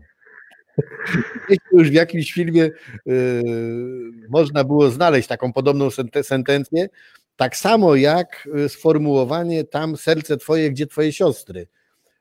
[1.72, 2.70] Już w jakimś filmie
[3.06, 3.42] yy,
[4.28, 5.88] można było znaleźć taką podobną
[6.22, 6.88] sentencję,
[7.38, 11.66] tak samo jak y, sformułowanie tam serce twoje, gdzie twoje siostry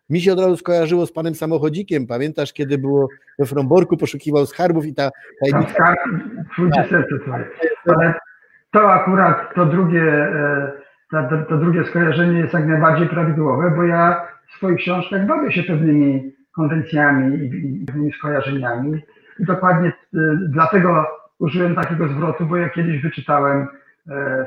[0.09, 2.07] mi się od razu skojarzyło z panem samochodzikiem.
[2.07, 3.07] Pamiętasz, kiedy było
[3.39, 5.09] we Fromborku, poszukiwał skarbów i ta
[5.41, 5.73] tajemnica...
[5.73, 5.97] Tak,
[6.75, 6.89] tak.
[6.89, 7.45] serce twoje.
[7.85, 8.13] Ale
[8.71, 10.71] to akurat, to drugie, e,
[11.11, 15.63] to, to drugie skojarzenie jest jak najbardziej prawidłowe, bo ja w swoich książkach bawię się
[15.63, 19.01] pewnymi konwencjami i pewnymi skojarzeniami.
[19.39, 19.93] I dokładnie e,
[20.49, 21.05] dlatego
[21.39, 23.67] użyłem takiego zwrotu, bo ja kiedyś wyczytałem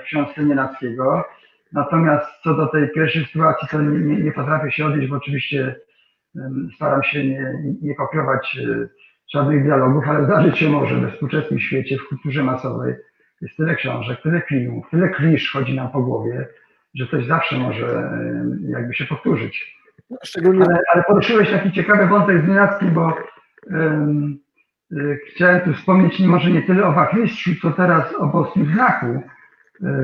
[0.00, 1.24] w książce Nienackiego,
[1.72, 5.76] Natomiast co do tej pierwszej sytuacji, to nie, nie, nie potrafię się odnieść, bo oczywiście
[6.74, 8.88] staram się nie, nie kopiować e,
[9.34, 12.94] żadnych dialogów, ale zdarzyć się może we współczesnym świecie, w kulturze masowej
[13.40, 16.48] jest tyle książek, tyle filmów, tyle klisz chodzi nam po głowie,
[16.94, 18.10] że coś zawsze może
[18.68, 19.76] jakby się powtórzyć.
[20.10, 20.64] No, szczególnie...
[20.64, 23.16] Ale, ale poruszyłeś taki ciekawy wątek z Nienacki, bo
[23.70, 24.38] um,
[25.28, 29.22] chciałem tu wspomnieć może nie tyle o wachmistrzu, co teraz o boskim znaku,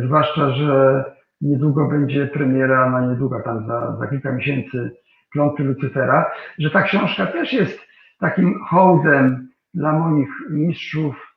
[0.07, 1.05] zwłaszcza, że
[1.41, 4.91] niedługo będzie premiera, na niedługo, tam za, za kilka miesięcy,
[5.33, 7.81] Klątwy Lucyfera, że ta książka też jest
[8.21, 11.37] takim hołdem dla moich mistrzów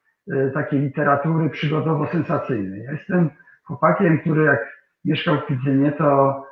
[0.54, 2.84] takiej literatury przygodowo-sensacyjnej.
[2.84, 3.30] Ja jestem
[3.64, 4.60] chłopakiem, który jak
[5.06, 6.44] mieszkał w Kwidzynie, to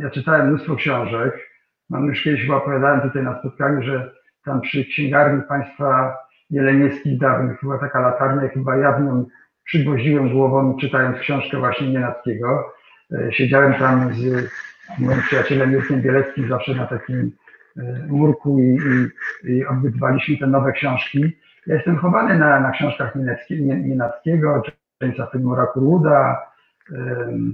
[0.00, 1.50] ja czytałem mnóstwo książek,
[1.90, 4.12] Mam już kiedyś chyba opowiadałem tutaj na spotkaniu, że
[4.44, 6.16] tam przy księgarni państwa
[6.50, 9.26] jeleniewskich dawnych była taka latarnia, chyba ja w nią
[9.64, 12.72] przygwoździłem głową, czytając książkę właśnie Nienackiego.
[13.12, 14.50] E, siedziałem tam z
[14.98, 17.32] moim przyjacielem Jurkiem Bieleckim zawsze na takim
[17.76, 18.78] e, murku i,
[19.44, 21.36] i, i obydwaliśmy te nowe książki.
[21.66, 23.14] Ja jestem chowany na, na książkach
[23.60, 24.62] Nienackiego,
[25.00, 26.46] Jamesa Fillmora Kuruda,
[26.92, 27.52] um,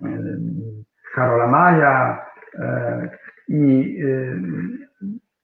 [0.00, 2.26] um, Karola Maja,
[2.58, 3.08] um,
[3.48, 3.98] i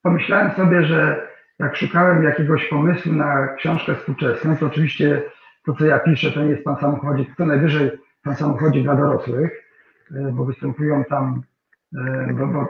[0.03, 1.27] pomyślałem sobie, że
[1.59, 5.23] jak szukałem jakiegoś pomysłu na książkę współczesną, to oczywiście
[5.67, 7.91] to, co ja piszę, to nie jest pan samochodzik, to najwyżej
[8.23, 9.53] pan samochodzik dla dorosłych,
[10.11, 11.43] y, bo występują tam,
[12.29, 12.69] y, bo, bo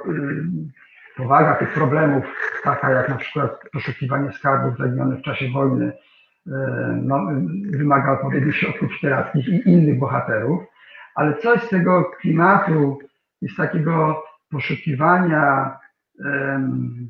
[1.16, 2.24] powaga tych problemów,
[2.64, 5.92] taka jak na przykład poszukiwanie skarbów zaginionych w czasie wojny,
[7.02, 7.26] no,
[7.70, 10.62] wymaga odpowiednich środków literackich i innych bohaterów,
[11.14, 12.98] ale coś z tego klimatu
[13.42, 15.76] jest takiego poszukiwania
[16.18, 17.08] um,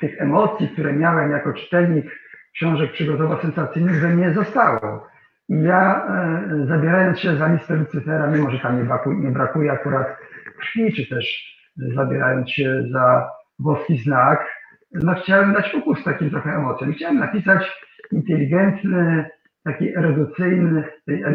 [0.00, 2.06] tych emocji, które miałem jako czytelnik
[2.54, 5.06] książek przygodowo-sensacyjnych, we mnie zostało.
[5.48, 9.72] I ja, e, zabierając się za listę Lucyfera, mimo że tam nie brakuje, nie brakuje
[9.72, 10.16] akurat
[10.60, 14.46] krwi, czy też zabierając się za boski znak,
[14.92, 16.92] no chciałem dać fokus takim trochę emocjom.
[16.92, 17.80] Chciałem napisać
[18.12, 19.30] inteligentny,
[19.64, 20.84] taki erudycyjny,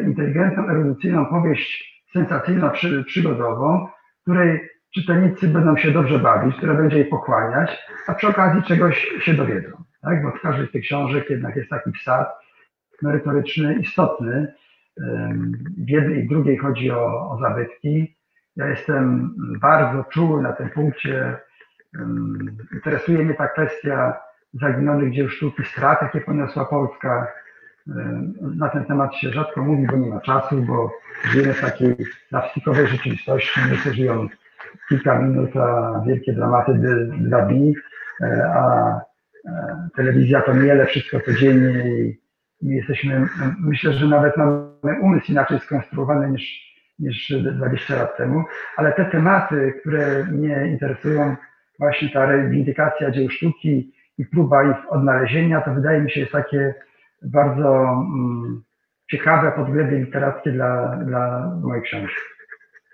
[0.05, 3.87] inteligentną, erudycyjną powieść sensacyjno-przygodową,
[4.21, 9.33] której czytelnicy będą się dobrze bawić, która będzie jej pochłaniać, a przy okazji czegoś się
[9.33, 9.84] dowiedzą.
[10.05, 10.23] Tak?
[10.23, 12.45] Bo w każdej z tych książek jednak jest taki wsad
[13.01, 14.53] merytoryczny, istotny.
[15.77, 18.15] W jednej i drugiej chodzi o, o zabytki.
[18.55, 21.37] Ja jestem bardzo czuły na tym punkcie.
[22.73, 24.19] Interesuje mnie ta kwestia
[24.53, 27.27] zaginionych dzieł sztuki, strat, jakie poniosła Polska.
[28.41, 30.91] Na ten temat się rzadko mówi, bo nie ma czasu, bo
[31.31, 31.95] żyjemy w takiej
[32.29, 33.59] plastikowej rzeczywistości.
[33.71, 34.27] Niektórzy żyją
[34.89, 36.73] kilka minut, a wielkie dramaty
[37.17, 37.73] dla dni,
[38.21, 38.99] e, a
[39.95, 42.19] telewizja to miele, wszystko codziennie i
[42.61, 43.27] jesteśmy,
[43.59, 48.43] myślę, że nawet mamy umysł inaczej skonstruowany niż, niż 20 lat temu,
[48.77, 51.35] ale te tematy, które mnie interesują,
[51.79, 56.73] właśnie ta reivindykacja dzieł sztuki i próba ich odnalezienia, to wydaje mi się jest takie
[57.21, 58.63] bardzo mm,
[59.11, 62.34] ciekawe podglebie literackie dla, dla mojej książki.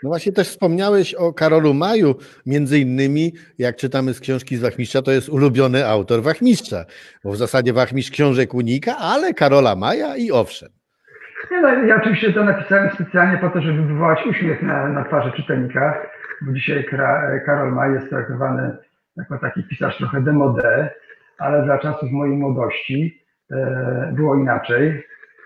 [0.04, 5.02] No właśnie też wspomniałeś o Karolu Maju, między innymi, jak czytamy z książki z Wachmistrza,
[5.02, 6.86] to jest ulubiony autor Wachmistrza,
[7.24, 10.70] bo w zasadzie Wachmistrz książek unika, ale Karola Maja i owszem.
[11.52, 15.32] Nie, no, ja oczywiście to napisałem specjalnie po to, żeby wywołać uśmiech na, na twarzy
[15.32, 16.02] czytelnika,
[16.42, 16.86] bo dzisiaj
[17.46, 18.78] Karol Maj jest traktowany
[19.18, 20.90] jako taki pisarz trochę demode,
[21.38, 25.04] ale za czasów mojej młodości e, było inaczej.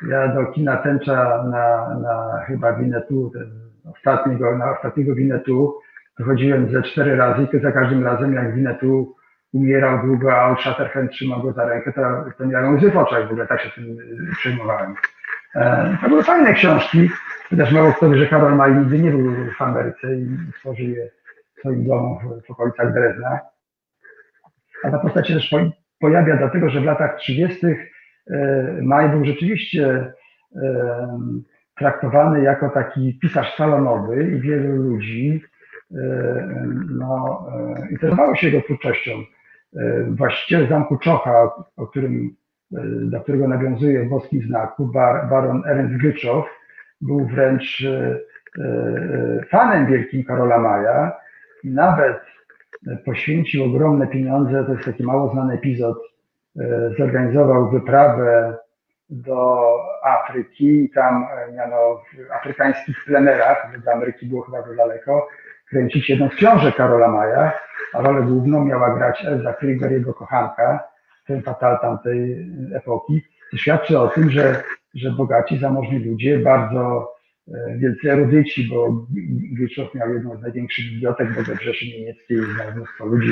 [0.09, 3.31] Ja do kina tęcza na, na chyba Winetu,
[3.91, 5.79] ostatniego, na ostatniego Winetu
[6.19, 9.15] wychodziłem ze cztery razy i to za każdym razem jak Winetu
[9.53, 12.01] umierał długo, a Shatterhand trzymał go za rękę, to,
[12.37, 14.95] to miałem łzy w oczach, w ogóle tak się tym y, przejmowałem.
[15.55, 17.09] E, to były fajne książki,
[17.49, 21.09] chociaż mało kto wie, że Karol Maj nigdy nie był w Ameryce i tworzył je
[21.55, 23.39] w swoim domu w, w okolicach Drezna.
[24.83, 25.55] A ta postać się też
[25.99, 27.65] pojawia dlatego, że w latach 30.
[27.65, 27.75] E,
[28.81, 30.13] Maj był rzeczywiście
[30.55, 31.19] e,
[31.77, 35.43] traktowany jako taki pisarz salonowy i wielu ludzi
[35.91, 35.97] e,
[36.89, 39.11] no, e, interesowało się jego twórczością.
[39.75, 42.35] E, właściciel zamku Czocha, o którym,
[43.01, 46.45] do którego nawiązuje w boskim znaku, bar, baron Ernst Gyczow,
[47.01, 47.87] był wręcz
[49.49, 51.11] fanem wielkim Karola Maja
[51.63, 52.17] i nawet
[53.05, 55.97] poświęcił ogromne pieniądze, to jest taki mało znany epizod,
[56.97, 58.57] zorganizował wyprawę
[59.09, 65.27] do Afryki i tam e, miano w afrykańskich plenerach, do Ameryki było chyba za daleko,
[65.69, 67.51] kręcić jedną z książek Karola Maja,
[67.93, 70.83] a rolę główną miała grać Elza Krieger, jego kochanka,
[71.27, 73.21] ten fatal tamtej epoki.
[73.51, 74.63] To świadczy o tym, że,
[74.93, 77.13] że bogaci, zamożni ludzie, bardzo
[77.47, 79.05] e, wielcy erudyci, bo
[79.51, 83.31] Gyczow miał jedną z największych bibliotek w Rzeszy Niemieckiej, znał mnóstwo ludzi,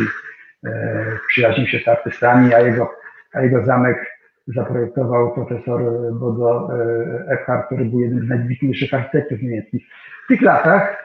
[0.66, 2.92] e, przyjaźnił się z artystami, a jego,
[3.34, 4.14] a jego zamek
[4.48, 5.82] zaprojektował profesor
[6.14, 9.84] Bodo e, Eckhart, który był jednym z najwybitniejszych architektów niemieckich.
[10.26, 11.04] W tych latach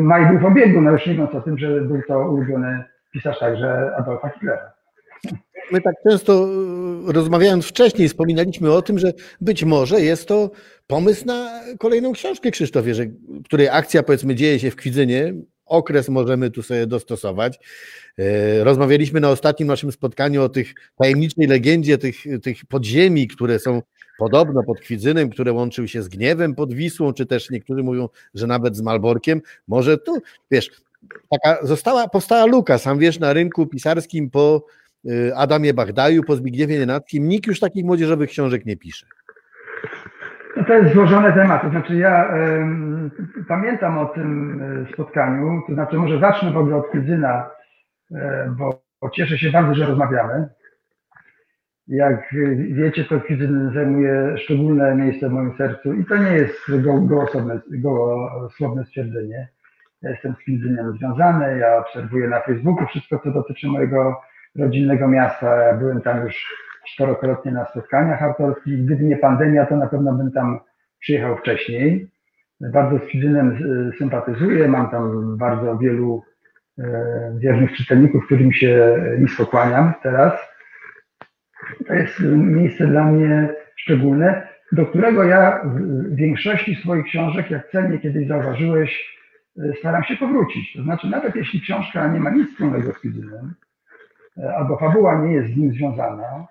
[0.00, 3.38] Maj był w obiegu, no już nie mówiąc o tym, że był to ulubiony pisarz
[3.38, 4.72] także Adolfa Hitlera.
[5.72, 6.32] my tak często
[7.08, 10.50] e, rozmawiając wcześniej wspominaliśmy o tym, że być może jest to
[10.86, 13.04] pomysł na kolejną książkę Krzysztofie, że,
[13.44, 15.34] której akcja powiedzmy dzieje się w Kwidzynie,
[15.66, 17.58] okres możemy tu sobie dostosować.
[18.18, 23.82] E, rozmawialiśmy na ostatnim naszym spotkaniu o tych tajemniczej legendzie tych, tych podziemi, które są
[24.18, 28.46] podobno pod Kwidzynem, które łączyły się z Gniewem pod Wisłą, czy też niektórzy mówią, że
[28.46, 29.42] nawet z Malborkiem.
[29.68, 30.70] Może tu, wiesz,
[31.30, 34.66] taka została, powstała luka, sam wiesz, na rynku pisarskim po
[35.04, 39.06] y, Adamie Bagdaju, po Zbigniewie Nienackim, nikt już takich młodzieżowych książek nie pisze.
[40.64, 41.62] To jest złożony temat.
[41.62, 42.34] To znaczy, ja
[43.48, 45.62] pamiętam o tym e, spotkaniu.
[45.66, 47.50] To znaczy, może zacznę w ogóle od Kwidzyna,
[48.10, 48.16] y,
[48.58, 50.48] bo, bo cieszę się bardzo, że rozmawiamy.
[51.88, 52.34] Jak
[52.72, 56.58] wiecie, to Kwidyn zajmuje szczególne miejsce w moim sercu i to nie jest
[57.06, 59.48] gołosłowne, gołosłowne stwierdzenie.
[60.02, 64.20] Ja jestem z Kwidzynem związany, ja obserwuję na Facebooku wszystko, co dotyczy mojego
[64.58, 65.56] rodzinnego miasta.
[65.56, 68.84] Ja byłem tam już czterokrotnie na spotkaniach autorskich.
[68.84, 70.60] Gdyby nie pandemia, to na pewno bym tam
[71.00, 72.10] przyjechał wcześniej.
[72.60, 73.58] Bardzo z Kwidzynem
[73.98, 76.22] sympatyzuję, mam tam bardzo wielu
[76.78, 76.84] e,
[77.38, 80.56] wiernych czytelników, którym się nisko kłaniam teraz.
[81.86, 87.98] To jest miejsce dla mnie szczególne, do którego ja w większości swoich książek, jak celnie
[87.98, 89.16] kiedyś zauważyłeś,
[89.78, 90.72] staram się powrócić.
[90.72, 93.54] To znaczy, nawet jeśli książka nie ma nic wspólnego z Fizynem,
[94.56, 96.46] albo fabuła nie jest z nim związana,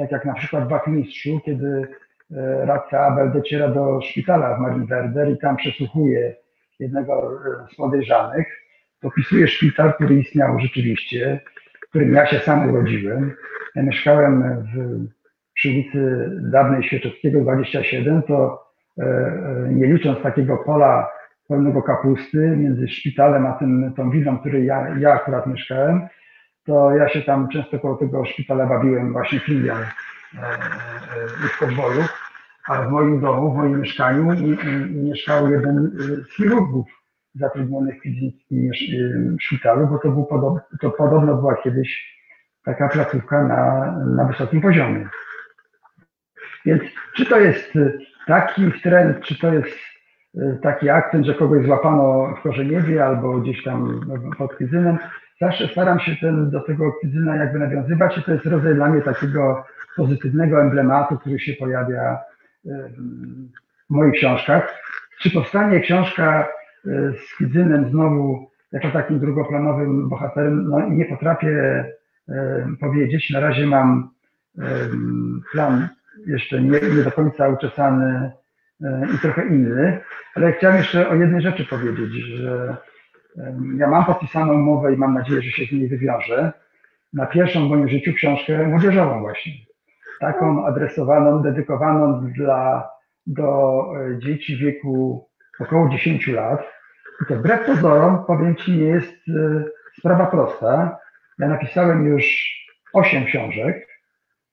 [0.00, 1.88] tak jak na przykład w Wachmistrzu, kiedy
[2.30, 6.34] e, radca Abel dociera do szpitala w Marienwerder i tam przesłuchuje
[6.78, 7.40] jednego
[7.72, 8.46] z podejrzanych,
[9.02, 11.40] opisuje szpital, który istniał rzeczywiście,
[11.86, 13.34] w którym ja się sam urodziłem.
[13.74, 15.06] Ja mieszkałem w,
[15.54, 18.64] przy ulicy dawnej Świeczewskiego 27, to
[18.98, 21.10] e, e, nie licząc takiego pola
[21.48, 26.08] pełnego kapusty między szpitalem a tym, tą willą, w której ja, ja akurat mieszkałem,
[26.70, 29.86] to ja się tam często koło tego szpitala bawiłem właśnie filią e,
[31.54, 32.04] w podwoju,
[32.68, 34.26] a w moim domu, w moim mieszkaniu
[34.90, 36.86] mieszkał jeden z chirurgów
[37.34, 38.70] zatrudnionych w Kwidzyńskim
[39.40, 42.20] szpitalu, bo to, był podob, to podobno była kiedyś
[42.64, 45.08] taka placówka na, na wysokim poziomie.
[46.66, 46.82] Więc
[47.16, 47.72] czy to jest
[48.26, 49.78] taki trend, czy to jest
[50.38, 54.00] e, taki akcent, że kogoś złapano w Korzeniewie albo gdzieś tam
[54.38, 54.98] pod Kwizynem,
[55.40, 59.02] zawsze staram się ten, do tego Kwizyna jakby nawiązywać i to jest rodzaj dla mnie
[59.02, 59.64] takiego
[59.96, 62.18] pozytywnego emblematu, który się pojawia
[63.90, 64.74] w moich książkach.
[65.20, 66.48] Czy powstanie książka
[66.86, 70.68] e, z Kwidzynem znowu jako takim drugoplanowym bohaterem?
[70.68, 71.84] No nie potrafię
[72.80, 73.30] powiedzieć.
[73.30, 74.10] Na razie mam
[75.52, 75.88] plan
[76.26, 78.30] jeszcze nie, nie do końca uczesany
[79.14, 80.00] i trochę inny,
[80.34, 82.76] ale chciałem jeszcze o jednej rzeczy powiedzieć, że
[83.76, 86.52] ja mam podpisaną umowę i mam nadzieję, że się z niej wywiążę
[87.12, 89.52] na pierwszą w moim życiu książkę młodzieżową właśnie.
[90.20, 92.90] Taką adresowaną, dedykowaną dla,
[93.26, 95.28] do e, dzieci wieku
[95.60, 96.60] około 10 lat.
[97.22, 99.64] I to wbrew pozorom, powiem Ci, nie jest e,
[99.98, 100.98] sprawa prosta,
[101.38, 102.50] ja napisałem już
[102.92, 103.88] osiem książek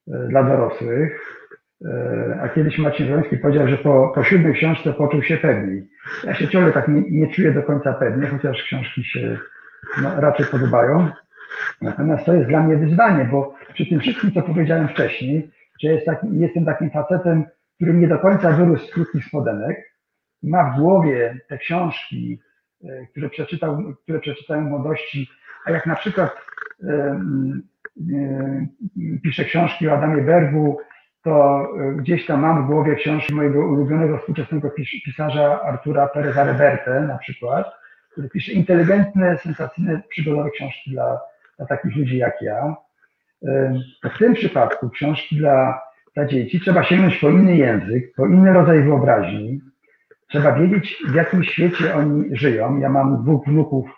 [0.08, 1.37] e, dla dorosłych,
[2.42, 5.88] a kiedyś Maciej Wroński powiedział, że po, po siódmej książce poczuł się pewniej.
[6.24, 9.38] Ja się ciągle tak nie, nie czuję do końca pewnie, chociaż książki się
[10.02, 11.10] no, raczej podobają.
[11.82, 16.06] Natomiast to jest dla mnie wyzwanie, bo przy tym wszystkim, co powiedziałem wcześniej, że jest
[16.06, 19.78] taki, jestem takim facetem, który nie do końca wyrósł z krótkich spodenek,
[20.44, 22.40] ma w głowie te książki,
[22.84, 25.30] e, które przeczytał, które przeczytałem w młodości,
[25.66, 26.32] a jak na przykład
[29.24, 30.78] piszę książki o Adamie Bergu,
[31.24, 34.72] to e, gdzieś tam mam w głowie książki mojego ulubionego współczesnego
[35.06, 37.72] pisarza Artura Pereza Reverte na przykład,
[38.12, 41.20] który pisze inteligentne, sensacyjne, przygodowe książki dla,
[41.58, 42.76] dla takich ludzi jak ja.
[44.04, 45.82] W tym przypadku książki dla,
[46.16, 49.62] dla dzieci trzeba sięgnąć po inny język, po inny rodzaj wyobraźni.
[50.28, 52.80] Trzeba wiedzieć, w jakim świecie oni żyją.
[52.80, 53.90] Ja mam dwóch wnuków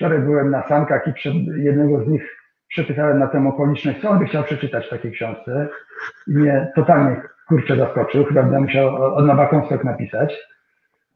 [0.00, 2.39] Wczoraj byłem na sankach i przed jednego z nich
[2.70, 5.68] przepytałem na tę okoliczność, co on by chciał przeczytać w takiej książce.
[6.28, 8.24] I mnie totalnie kurczę zaskoczył.
[8.24, 10.38] Chyba będę musiał od nowa konspekt napisać,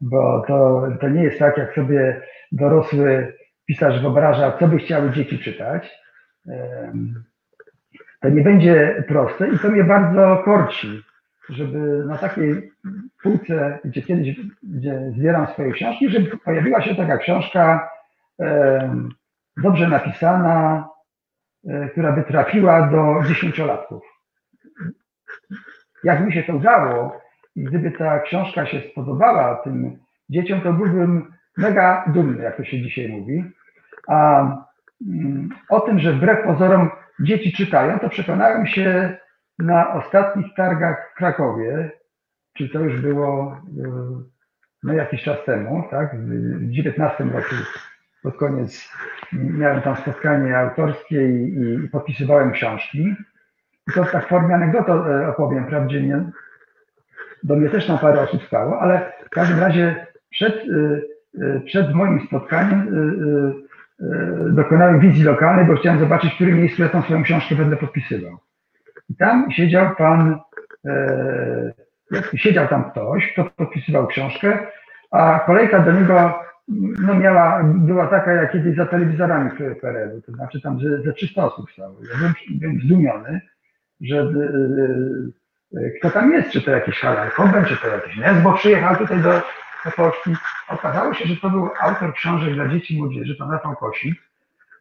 [0.01, 3.33] bo to, to nie jest tak, jak sobie dorosły
[3.65, 5.99] pisarz wyobraża, co by chciały dzieci czytać.
[8.21, 11.03] To nie będzie proste i to mnie bardzo korci,
[11.49, 12.71] żeby na takiej
[13.23, 17.89] półce, gdzie kiedyś gdzie zbieram swoje książki, żeby pojawiła się taka książka
[19.63, 20.87] dobrze napisana,
[21.91, 24.03] która by trafiła do dziesięciolatków.
[26.03, 27.21] Jak mi się to udało
[27.55, 29.99] i gdyby ta książka się spodobała tym
[30.29, 33.43] dzieciom, to byłbym mega dumny, jak to się dzisiaj mówi.
[34.07, 34.41] A
[35.07, 36.89] mm, o tym, że wbrew pozorom
[37.19, 39.17] dzieci czytają, to przekonałem się
[39.59, 41.91] na ostatnich targach w Krakowie,
[42.57, 43.61] czy to już było
[44.83, 47.55] no, jakiś czas temu, tak, w 19 roku
[48.25, 48.89] pod koniec
[49.33, 53.15] miałem tam spotkanie autorskie i, i podpisywałem książki.
[53.87, 56.23] I to tak w formie anegdoty e, opowiem, wprawdzie nie,
[57.43, 61.01] do mnie też tam parę osób stało, ale w każdym razie przed, e,
[61.45, 62.87] e, przed moim spotkaniem
[64.51, 68.37] dokonałem wizji lokalnej, bo chciałem zobaczyć, w którym miejscu ja tą swoją książkę będę podpisywał.
[69.09, 70.39] I tam siedział pan,
[72.35, 74.59] siedział tam ktoś, kto podpisywał książkę,
[75.11, 80.31] a kolejka do niego no miała, była taka jak kiedyś za telewizorami w PRL-u, to
[80.31, 81.95] znaczy tam ze, ze 300 osób stało.
[82.11, 83.41] Ja byłem, byłem zdumiony,
[84.01, 87.01] że y, y, kto tam jest, czy to jakiś
[87.35, 89.31] Koben, czy to jakiś Nesbo przyjechał tutaj do,
[89.85, 90.35] do Polski.
[90.69, 94.15] Okazało się, że to był autor książek dla dzieci i młodzieży, pan Rafał Kosik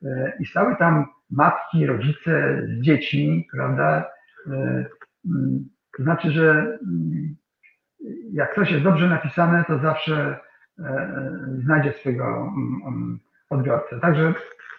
[0.02, 4.10] y, i stały tam matki, rodzice z dziećmi, prawda,
[5.96, 6.78] to znaczy, że
[8.32, 10.40] jak coś jest dobrze napisane, to zawsze
[11.64, 13.20] znajdzie swojego mm, mm,
[13.50, 14.00] odbiorcę.
[14.00, 14.34] Także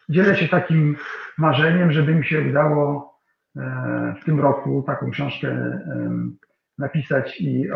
[0.09, 0.95] dzielę się takim
[1.37, 3.15] marzeniem, żeby mi się udało
[3.55, 5.79] e, w tym roku taką książkę
[6.77, 7.71] napisać i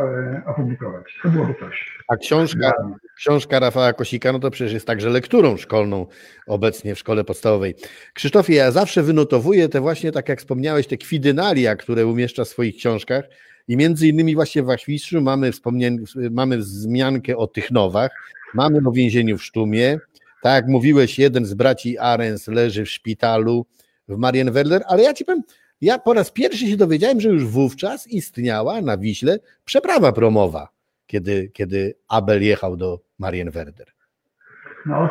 [0.46, 1.20] opublikować.
[1.24, 2.00] To byłoby coś.
[2.08, 2.72] A książka,
[3.18, 6.06] książka Rafała Kosika, no to przecież jest także lekturą szkolną
[6.48, 7.76] obecnie w szkole podstawowej.
[8.14, 12.76] Krzysztofie, ja zawsze wynotowuję te właśnie, tak jak wspomniałeś, te kwidynalia, które umieszcza w swoich
[12.76, 13.26] książkach.
[13.70, 15.52] I między innymi właśnie w Achwistrzu mamy,
[16.32, 18.12] mamy wzmiankę o Tychnowach,
[18.54, 20.00] mamy o więzieniu w Sztumie.
[20.42, 23.66] Tak jak mówiłeś, jeden z braci Arens leży w szpitalu
[24.08, 25.44] w Marienwerder, ale ja ci powiem,
[25.82, 30.70] ja po raz pierwszy się dowiedziałem, że już wówczas istniała na Wiśle przeprawa promowa,
[31.08, 33.88] kiedy, kiedy Abel jechał do Marienwerder.
[34.86, 35.10] No,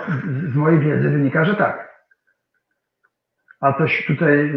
[0.52, 1.88] z mojej wiedzy wynika, że tak.
[3.61, 4.52] A coś tutaj,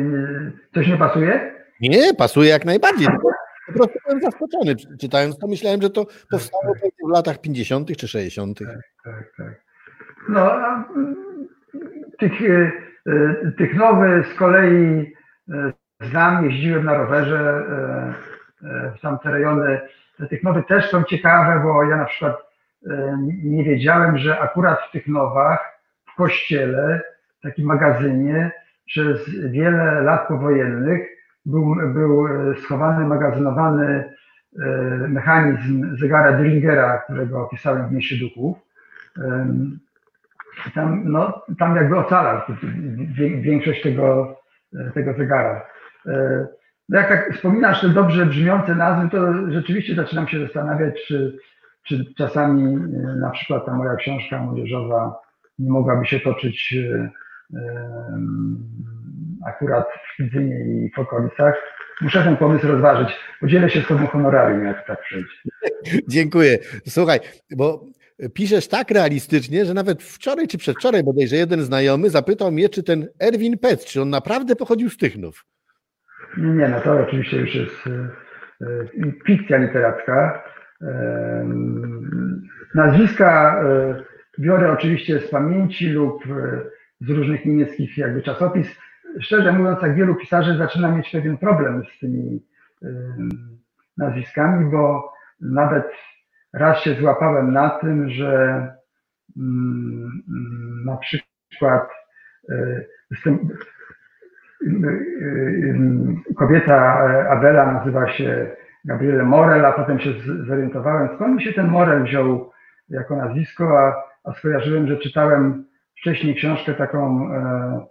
[0.73, 1.53] coś nie pasuje?
[1.81, 3.07] Nie, pasuje jak najbardziej.
[3.73, 5.47] Po prostu byłem zaskoczony czytając to.
[5.47, 6.91] Myślałem, że to powstało tak, tak.
[7.07, 7.97] w latach 50.
[7.97, 8.59] czy 60.
[8.59, 8.67] Tak,
[9.03, 9.61] tak, tak.
[10.29, 10.51] No,
[12.19, 12.71] tych, e,
[13.07, 15.13] e, tych nowych z kolei
[15.49, 17.63] e, znam, jeździłem na rowerze
[18.97, 19.81] w tamte rejony.
[20.29, 22.37] Tych nowych też są ciekawe, bo ja na przykład
[23.43, 25.79] nie wiedziałem, że akurat w tych nowach,
[26.13, 27.01] w kościele,
[27.39, 28.51] w takim magazynie,
[28.85, 31.07] przez wiele lat powojennych
[31.45, 34.13] był, był e, schowany, magazynowany
[34.59, 34.67] e,
[35.07, 38.57] mechanizm zegara Dringera, którego opisałem w Mieście Duchów.
[40.75, 42.41] Tam, no, tam jakby ocalał
[43.41, 44.35] większość tego,
[44.75, 45.65] e, tego zegara.
[46.89, 51.37] No jak tak wspominasz te dobrze brzmiące nazwy, to rzeczywiście zaczynam się zastanawiać, czy,
[51.83, 52.75] czy czasami
[53.19, 55.19] na przykład ta moja książka młodzieżowa
[55.59, 56.75] nie mogłaby się toczyć
[59.47, 61.55] akurat w Kwidzynie i w okolicach.
[62.01, 63.09] Muszę ten pomysł rozważyć.
[63.39, 65.27] Podzielę się z Tobą honorarium, jak tak przejdzie.
[66.07, 66.57] Dziękuję.
[66.87, 67.19] Słuchaj,
[67.55, 67.85] bo
[68.33, 73.07] piszesz tak realistycznie, że nawet wczoraj czy przedwczoraj bodajże jeden znajomy zapytał mnie, czy ten
[73.19, 75.45] Erwin Pec, czy on naprawdę pochodził z Tychnów.
[76.37, 77.91] Nie, nie no to oczywiście już jest e,
[78.67, 80.43] e, fikcja literacka.
[80.81, 81.45] E,
[82.75, 83.63] nazwiska
[84.39, 86.23] biorę oczywiście z pamięci lub
[87.01, 88.67] z różnych niemieckich jakby czasopis
[89.19, 92.45] szczerze mówiąc, jak wielu pisarzy zaczyna mieć pewien problem z tymi
[93.97, 95.91] nazwiskami, bo nawet
[96.53, 98.67] raz się złapałem na tym, że
[99.37, 100.23] mm,
[100.85, 101.89] na przykład
[102.49, 102.87] y,
[103.27, 103.39] y,
[106.29, 106.99] y, kobieta
[107.29, 108.51] Abela nazywa się
[108.85, 110.09] Gabriele Morel, a potem się
[110.47, 112.51] zorientowałem, skąd mi się ten Morel wziął
[112.89, 115.65] jako nazwisko, a, a skojarzyłem, że czytałem
[115.97, 117.85] wcześniej książkę taką e,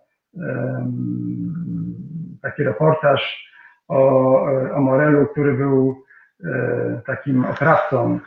[2.43, 3.51] taki reportaż
[3.89, 4.43] o,
[4.75, 6.05] o Morelu, który był
[6.45, 8.21] e, takim oprawcą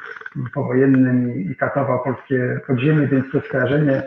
[0.53, 4.03] powojennym i katował polskie podziemie, więc to skojarzenie,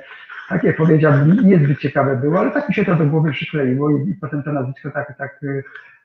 [0.49, 4.11] tak jak powiedziałbym, niezbyt ciekawe było, ale tak mi się to do głowy przykleiło i,
[4.11, 5.41] i potem to nazwisko tak, tak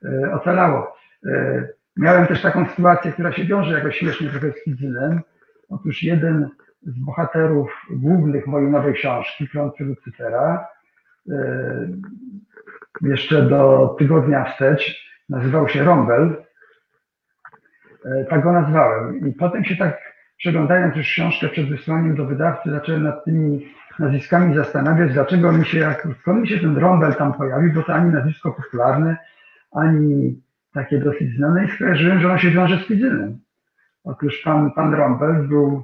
[0.03, 0.97] e, ocalało.
[1.25, 1.67] E,
[1.97, 5.21] miałem też taką sytuację, która się wiąże jakoś śmiesznie trochę z Kidzynem.
[5.69, 6.49] Otóż jeden
[6.83, 10.80] z bohaterów głównych mojej nowej książki, Klątwy Lucyfera, E,
[13.01, 16.35] jeszcze do tygodnia wstecz nazywał się Rombel.
[18.05, 19.27] E, tak go nazwałem.
[19.27, 19.97] I potem się tak
[20.37, 23.67] przeglądając już książkę przed wysłaniem do wydawcy, zacząłem nad tymi
[23.99, 28.11] nazwiskami zastanawiać, dlaczego mi się, skąd mi się ten Rombel tam pojawił, bo to ani
[28.11, 29.17] nazwisko popularne,
[29.71, 30.41] ani
[30.73, 33.39] takie dosyć znane i skojarzyłem, że on się wiąże z Fidzynem.
[34.03, 35.83] Otóż pan, pan Rombel był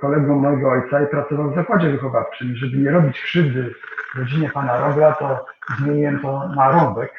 [0.00, 2.56] kolegą mojego ojca i pracował w zakładzie wychowawczym.
[2.56, 3.74] Żeby nie robić krzywdy
[4.16, 5.46] rodzinie pana Rogla, to
[5.78, 7.12] zmieniłem to na rąbek.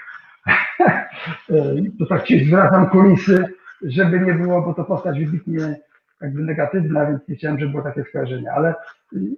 [1.99, 3.45] to tak ci zwracam kulisy,
[3.81, 5.75] żeby nie było, bo to postać wybitnie
[6.21, 8.51] jakby negatywna, więc nie chciałem, żeby było takie skojarzenie.
[8.51, 8.75] Ale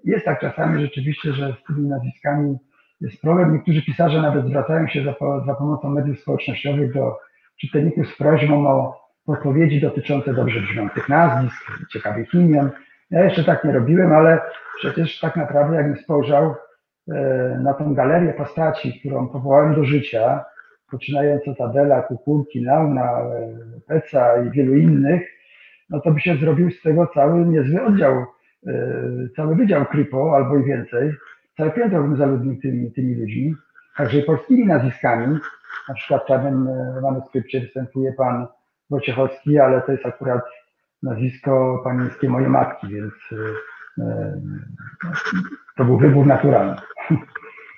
[0.04, 2.58] jest tak czasami rzeczywiście, że z tymi nazwiskami
[3.02, 3.54] jest problem.
[3.54, 5.16] Niektórzy pisarze nawet zwracają się za,
[5.46, 7.18] za pomocą mediów społecznościowych do
[7.62, 12.70] czytelników z prośbą o podpowiedzi dotyczące dobrze brzmiących nazwisk, ciekawych imion.
[13.12, 14.42] Ja jeszcze tak nie robiłem, ale
[14.78, 16.56] przecież tak naprawdę jakbym spojrzał
[17.12, 20.46] e, na tą galerię postaci, którą powołałem do życia,
[20.92, 23.58] poczynając od Adela, Kukulki, Nauna, e,
[23.88, 25.22] Peca i wielu innych,
[25.90, 28.26] no to by się zrobił z tego cały niezły oddział,
[28.68, 28.74] e,
[29.36, 31.14] cały wydział Krypo albo i więcej.
[31.58, 33.56] Całe piętro bym zaludnił tymi, tymi ludźmi,
[33.98, 35.38] także polskimi nazwiskami.
[35.90, 36.70] Na przykład w czarnym
[37.02, 38.48] manuskrypcie występuje pan
[38.92, 40.42] Wojciechowski, ale to jest akurat
[41.04, 43.14] nazwisko panieńskie mojej matki, więc
[45.78, 46.76] to był wybór naturalny.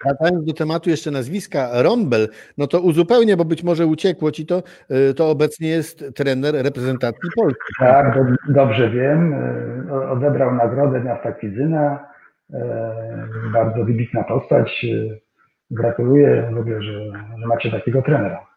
[0.06, 4.64] Wracając do tematu jeszcze nazwiska Rombel, no to uzupełnię, bo być może uciekło ci to,
[5.10, 7.74] y, to obecnie jest trener reprezentacji Polski.
[7.80, 9.34] Tak, do, dobrze wiem.
[9.34, 12.14] Y, odebrał nagrodę miasta Kwidzyna.
[13.54, 14.86] Bardzo wybitna postać.
[15.72, 16.92] Gratuluję w ogóle, że,
[17.40, 18.53] że macie takiego trenera.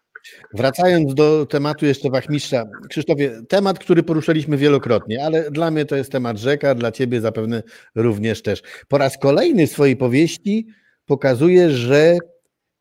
[0.53, 2.63] Wracając do tematu jeszcze Wachmistrza.
[2.89, 7.63] Krzysztofie, temat, który poruszaliśmy wielokrotnie, ale dla mnie to jest temat rzeka, dla ciebie zapewne
[7.95, 8.61] również też.
[8.87, 10.67] Po raz kolejny w swojej powieści
[11.05, 12.17] pokazuje, że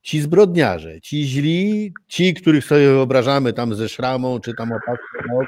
[0.03, 5.47] ci zbrodniarze, ci źli, ci, których sobie wyobrażamy tam ze szramą, czy tam opaską,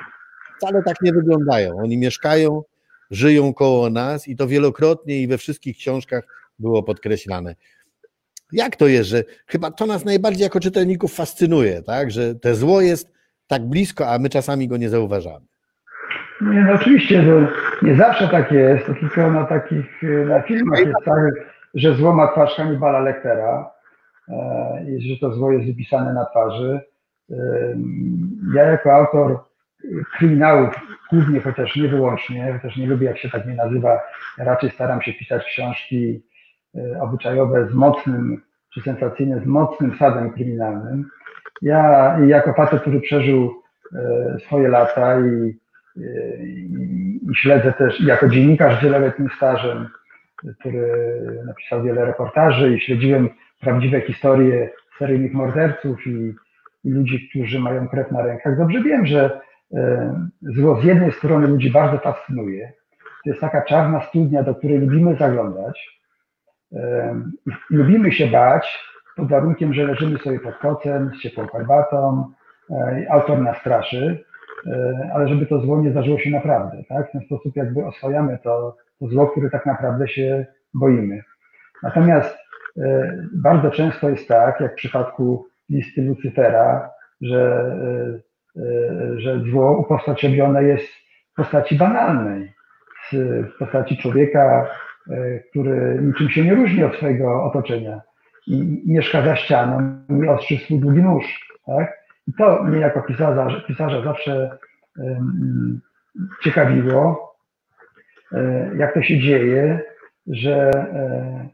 [0.56, 1.76] wcale tak nie wyglądają.
[1.76, 2.62] Oni mieszkają,
[3.10, 6.24] żyją koło nas i to wielokrotnie i we wszystkich książkach
[6.58, 7.54] było podkreślane.
[8.52, 12.10] Jak to jest, że chyba to nas najbardziej jako czytelników fascynuje, tak?
[12.10, 13.12] że te zło jest
[13.46, 15.46] tak blisko, a my czasami go nie zauważamy.
[16.40, 17.40] Nie, no oczywiście, to
[17.86, 21.34] nie zawsze tak jest, to tylko na takich na filmach jest tak,
[21.74, 23.70] że zło ma twarz Hannibala Lectera
[24.28, 26.80] e, i że to zło jest wypisane na twarzy.
[27.30, 27.34] E,
[28.54, 29.38] ja jako autor
[30.18, 30.74] kryminałów
[31.10, 34.00] głównie, chociaż nie wyłącznie, chociaż nie lubię jak się tak nie nazywa,
[34.38, 36.22] raczej staram się pisać książki
[37.00, 38.42] obyczajowe z mocnym,
[38.74, 41.04] czy sensacyjne, z mocnym sadem kryminalnym.
[41.62, 43.62] Ja jako facet, który przeżył
[44.46, 45.58] swoje lata i,
[46.44, 49.88] i, i śledzę też jako dziennikarz z wieloletnim stażem
[50.60, 50.92] który
[51.46, 53.28] napisał wiele reportaży i śledziłem
[53.60, 56.34] prawdziwe historie seryjnych morderców i,
[56.84, 58.58] i ludzi, którzy mają krew na rękach.
[58.58, 59.40] Dobrze wiem, że
[59.74, 62.72] e, zło z jednej strony ludzi bardzo fascynuje.
[63.24, 65.97] To jest taka czarna studnia, do której lubimy zaglądać.
[66.72, 67.14] E,
[67.70, 68.84] lubimy się bać
[69.16, 72.32] pod warunkiem, że leżymy sobie pod kocem z ciepłą herbatą,
[72.70, 74.24] e, autor nas straszy,
[75.14, 76.82] ale żeby to zło nie zdarzyło się naprawdę.
[76.88, 77.08] Tak?
[77.08, 81.22] W ten sposób jakby oswajamy to to zło, które tak naprawdę się boimy.
[81.82, 82.38] Natomiast
[82.78, 86.90] e, bardzo często jest tak, jak w przypadku listy Lucyfera,
[87.20, 87.72] że,
[88.56, 90.88] e, e, że zło uposabione jest
[91.32, 92.52] w postaci banalnej,
[93.12, 94.66] w postaci człowieka,
[95.50, 98.00] który niczym się nie różni od swojego otoczenia
[98.46, 101.24] i mieszka za ścianą i ostrzy swój długi nóż.
[101.66, 101.98] Tak?
[102.28, 104.58] I to mnie jako pisarza, pisarza zawsze
[106.42, 107.28] ciekawiło,
[108.32, 109.80] E, jak to się dzieje,
[110.26, 111.48] że e,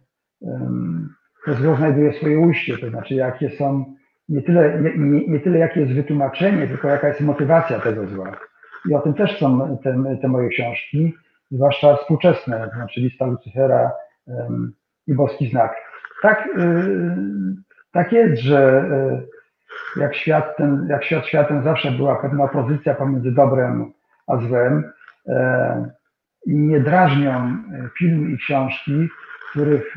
[1.45, 3.95] to zło znajduje swoje ujście, to znaczy jakie są,
[4.29, 8.37] nie tyle, nie, nie tyle jakie jest wytłumaczenie, tylko jaka jest motywacja tego zła.
[8.91, 11.15] I o tym też są te, te moje książki,
[11.51, 13.93] zwłaszcza współczesne, znaczy lista Lucyfera
[15.07, 15.75] i boski znak.
[16.23, 17.17] Tak, y,
[17.93, 18.85] tak jest, że
[19.97, 23.93] y, jak świat, ten, jak świat światem zawsze była pewna opozycja pomiędzy dobrem
[24.27, 24.85] a złem,
[25.29, 25.33] y,
[26.47, 27.57] i nie drażnią
[27.99, 29.09] filmy i książki,
[29.51, 29.97] których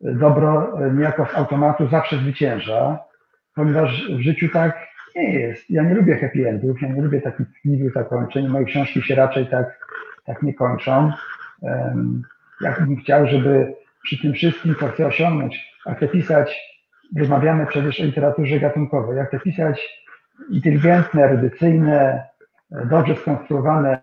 [0.00, 2.98] dobro niejako z automatu zawsze zwycięża,
[3.54, 5.70] ponieważ w życiu tak nie jest.
[5.70, 8.48] Ja nie lubię happy endów, ja nie lubię takich tkliwych zakończeń.
[8.48, 9.86] Moje książki się raczej tak,
[10.24, 11.12] tak nie kończą.
[12.60, 16.76] Ja bym chciał, żeby przy tym wszystkim, co chcę osiągnąć, a chcę pisać,
[17.18, 20.04] rozmawiamy przecież o literaturze gatunkowej, ja chcę pisać
[20.50, 22.24] inteligentne, erudycyjne,
[22.70, 24.02] dobrze skonstruowane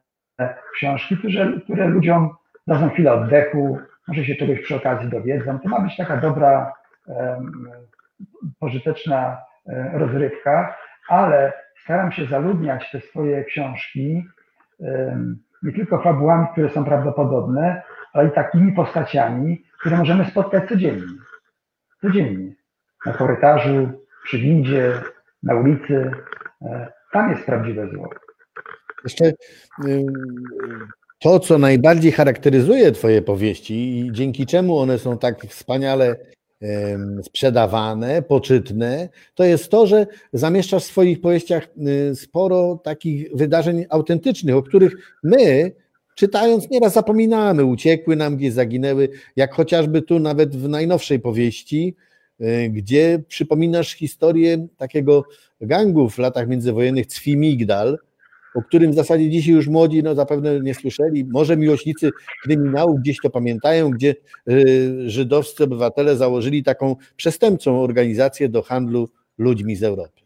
[0.76, 2.30] książki, które, które ludziom
[2.68, 5.60] dadzą chwilę oddechu, może się czegoś przy okazji dowiedzą.
[5.60, 6.74] To ma być taka dobra,
[8.60, 9.38] pożyteczna
[9.68, 10.78] e, rozrywka,
[11.10, 14.24] ale staram się zaludniać te swoje książki
[15.64, 17.82] nie tylko fabułami, które są prawdopodobne,
[18.14, 21.08] ale i takimi postaciami, które możemy spotkać codziennie.
[22.02, 22.54] Codziennie.
[23.06, 23.90] Na korytarzu,
[24.24, 25.02] przy windzie,
[25.44, 26.12] na ulicy.
[26.62, 28.10] E, tam jest prawdziwe zło.
[29.04, 29.32] Jeszcze
[31.20, 36.16] to, co najbardziej charakteryzuje Twoje powieści i dzięki czemu one są tak wspaniale
[37.24, 41.68] sprzedawane, poczytne, to jest to, że zamieszczasz w swoich powieściach
[42.12, 45.72] y, sporo takich wydarzeń autentycznych, o których my,
[46.16, 51.96] czytając, nieraz zapominamy, uciekły nam, gdzieś zaginęły, jak chociażby tu nawet w najnowszej powieści,
[52.42, 55.24] y, gdzie przypominasz historię takiego
[55.62, 57.98] gangu w latach międzywojennych Cwimigdal,
[58.56, 61.26] o którym w zasadzie dzisiaj już młodzi no, zapewne nie słyszeli.
[61.32, 62.10] Może miłośnicy
[62.44, 64.16] kryminału gdzieś to pamiętają, gdzie
[64.50, 70.22] y, żydowscy obywatele założyli taką przestępczą organizację do handlu ludźmi z Europy.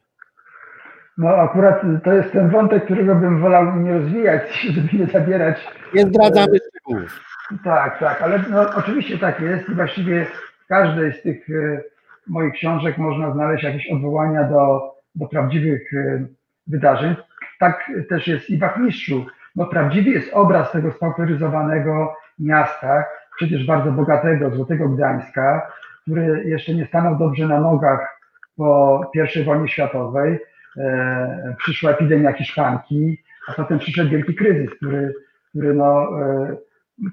[1.17, 4.41] No akurat to jest ten wątek, którego bym wolał nie rozwijać,
[4.73, 5.57] żeby nie zabierać.
[5.93, 7.19] Nie zdradzamy szczegółów.
[7.63, 10.25] Tak, tak, ale no, oczywiście tak jest i właściwie
[10.65, 11.83] w każdej z tych y,
[12.27, 16.27] moich książek można znaleźć jakieś odwołania do, do prawdziwych y,
[16.67, 17.15] wydarzeń
[17.59, 19.25] tak też jest i w Wachmistrzu.
[19.55, 23.05] No prawdziwy jest obraz tego spauperyzowanego miasta,
[23.35, 28.19] przecież bardzo bogatego, złotego Gdańska, który jeszcze nie stanął dobrze na nogach
[28.57, 29.01] po
[29.39, 30.39] I wojnie światowej.
[30.77, 35.13] E, przyszła epidemia hiszpanki, a potem przyszedł wielki kryzys, który,
[35.49, 36.55] który no, e,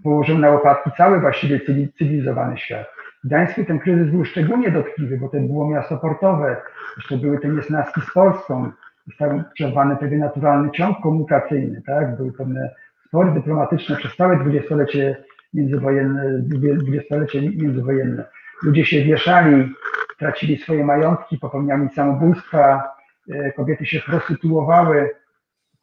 [0.02, 1.60] położył na łopatki cały właściwie
[1.98, 2.86] cywilizowany świat.
[3.24, 6.56] W Gdańsku ten kryzys był szczególnie dotkliwy, bo to było miasto portowe,
[6.96, 8.70] jeszcze były te niesnaski z Polską,
[9.06, 12.16] został przerwany pewien naturalny ciąg komunikacyjny, tak?
[12.16, 12.74] Były pewne
[13.06, 15.24] spory dyplomatyczne przez całe dwudziestolecie
[15.54, 16.38] międzywojenne,
[16.78, 18.24] dwudziestolecie międzywojenne.
[18.62, 19.72] Ludzie się wieszali,
[20.18, 22.82] tracili swoje majątki, popełniali samobójstwa,
[23.30, 25.10] e, kobiety się prostytuowały.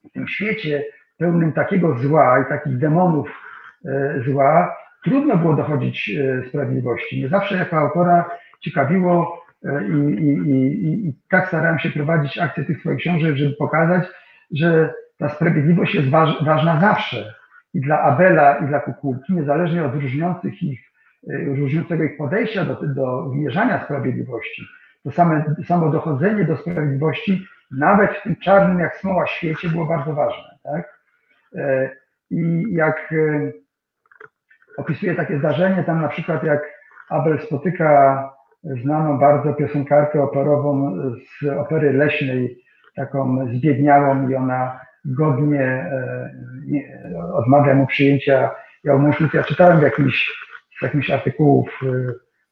[0.09, 0.83] W tym świecie
[1.17, 3.29] pełnym takiego zła i takich demonów
[3.85, 7.21] e, zła, trudno było dochodzić e, sprawiedliwości.
[7.21, 12.79] Nie zawsze jako autora ciekawiło I, i, i, I, tak starałem się prowadzić akcję tych
[12.79, 14.07] swoich książek, żeby pokazać,
[14.51, 17.33] że ta sprawiedliwość jest waż, ważna zawsze.
[17.73, 20.79] I dla Abela, i dla Kukułki, niezależnie od różniących ich,
[21.29, 24.65] e, różniącego ich podejścia do, do wymierzania sprawiedliwości,
[25.03, 30.13] to same, samo dochodzenie do sprawiedliwości, nawet w tym czarnym jak smoła świecie, było bardzo
[30.13, 30.57] ważne.
[30.63, 30.99] Tak?
[31.55, 31.89] E,
[32.31, 33.13] I jak
[34.77, 36.61] opisuję takie zdarzenie, tam na przykład jak
[37.09, 38.29] Abel spotyka
[38.63, 40.95] znaną bardzo piosenkarkę operową
[41.41, 42.57] z opery leśnej,
[42.95, 46.31] taką zbiedniałą i ona godnie e,
[47.33, 48.51] odmawia mu przyjęcia
[48.83, 49.33] jałmużnów.
[49.33, 50.29] Ja czytałem w jakimś,
[50.79, 51.79] w jakimś artykułów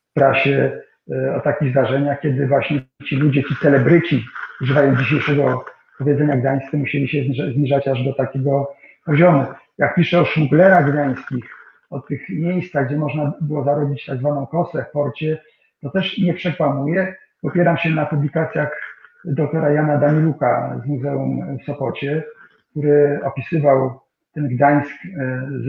[0.09, 0.81] w prasie
[1.11, 4.25] e, o takich zdarzeniach, kiedy właśnie ci ludzie, ci celebryci,
[4.61, 5.65] używają dzisiejszego
[5.97, 8.73] powiedzenia gdańskie, musieli się zniżać aż do takiego
[9.05, 9.45] poziomu.
[9.77, 11.45] Jak piszę o szmuglerach gdańskich,
[11.89, 15.37] o tych miejscach, gdzie można było zarobić tak zwaną kosę w porcie,
[15.81, 17.15] to też nie przekłamuję.
[17.43, 18.71] Opieram się na publikacjach
[19.25, 22.23] doktora Jana Daniluka z Muzeum w Sopocie,
[22.71, 23.99] który opisywał
[24.33, 25.65] ten Gdańsk e, z,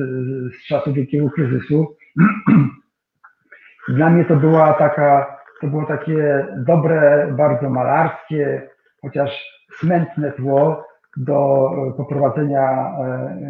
[0.54, 1.96] z czasów wielkiego kryzysu.
[3.88, 8.68] Dla mnie to była taka, to było takie dobre, bardzo malarskie,
[9.02, 9.30] chociaż
[9.78, 10.86] smętne tło
[11.16, 13.40] do poprowadzenia e,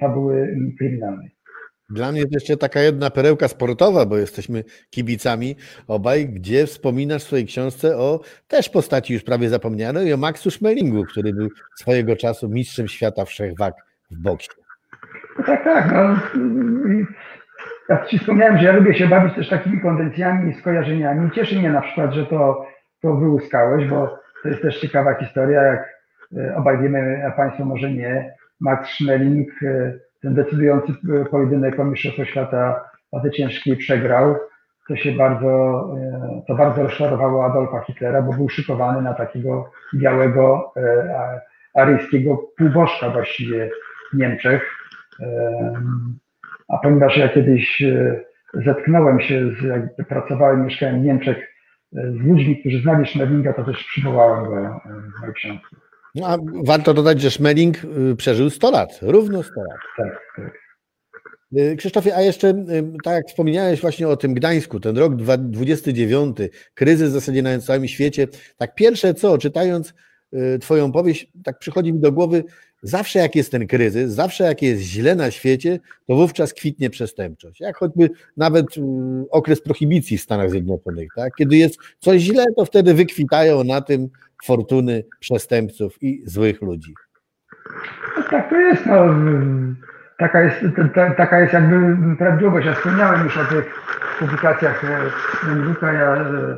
[0.00, 1.31] fabuły kryminalnej.
[1.92, 5.56] Dla mnie to jeszcze taka jedna perełka sportowa, bo jesteśmy kibicami
[5.88, 11.04] obaj, gdzie wspominasz w swojej książce o też postaci już prawie zapomnianej, o Maxu Schmelingu,
[11.04, 13.74] który był swojego czasu mistrzem świata wszechwag
[14.10, 14.48] w boksie.
[15.46, 15.92] Tak, tak.
[15.92, 16.16] No.
[17.88, 21.30] Ja Ci wspomniałem, że ja lubię się bawić też takimi konwencjami i skojarzeniami.
[21.30, 22.66] Cieszy mnie na przykład, że to,
[23.02, 25.88] to wyłuskałeś, bo to jest też ciekawa historia, jak
[26.36, 28.34] e, obaj wiemy, a Państwo może nie.
[28.60, 30.92] Max Schmeling e, ten decydujący
[31.30, 34.36] pojedynek o Mistrzostwo Świata Wady Ciężkiej przegrał.
[34.88, 40.72] To się bardzo, e, to bardzo rozczarowało Adolfa Hitlera, bo był szykowany na takiego białego,
[40.76, 41.40] e,
[41.74, 43.70] aryjskiego półbożka właściwie
[44.12, 44.76] w Niemczech.
[45.20, 45.72] E,
[46.68, 47.82] a ponieważ ja kiedyś
[48.54, 51.48] zetknąłem się, z, pracowałem, mieszkałem w Niemczech
[51.92, 54.80] z ludźmi, którzy znali Schmerlinga, to też przywołałem go
[55.16, 55.76] w mojej książce.
[56.14, 59.78] No, a warto dodać, że Schmeling y, przeżył 100 lat, równo 100 lat.
[59.96, 60.42] Tak.
[61.56, 66.36] Y, Krzysztofie, a jeszcze, y, tak jak wspomniałeś właśnie o tym Gdańsku, ten rok 29,
[66.74, 69.94] kryzys w zasadzie na całym świecie, tak pierwsze co, czytając
[70.60, 72.44] Twoją powieść, tak przychodzi mi do głowy,
[72.82, 77.60] zawsze jak jest ten kryzys, zawsze jak jest źle na świecie, to wówczas kwitnie przestępczość.
[77.60, 78.66] Jak choćby nawet
[79.30, 81.32] okres prohibicji w Stanach Zjednoczonych, tak?
[81.38, 84.08] Kiedy jest coś źle, to wtedy wykwitają na tym
[84.44, 86.94] fortuny przestępców i złych ludzi.
[88.16, 88.86] No tak to jest.
[88.86, 89.06] No.
[90.18, 90.56] Taka, jest
[90.94, 92.66] ta, taka jest jakby prawidłowość.
[92.66, 93.74] Ja wspomniałem już o tych
[94.18, 94.82] publikacjach
[95.46, 95.92] Menduka.
[95.92, 96.56] Ja e,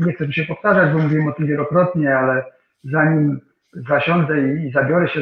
[0.00, 2.44] nie chcę tu się powtarzać, bo mówiłem o tym wielokrotnie, ale
[2.84, 3.40] zanim
[3.88, 5.20] zasiądę i zabiorę się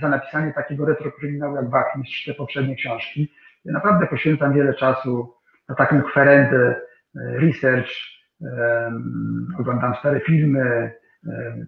[0.00, 3.32] za, napisanie takiego retrokryminału jak Wachmistrz, te poprzednie książki.
[3.64, 5.34] Ja naprawdę poświęcam wiele czasu
[5.68, 6.80] na taką kwerendę,
[7.14, 8.13] research, um,
[9.58, 10.92] oglądam stare filmy,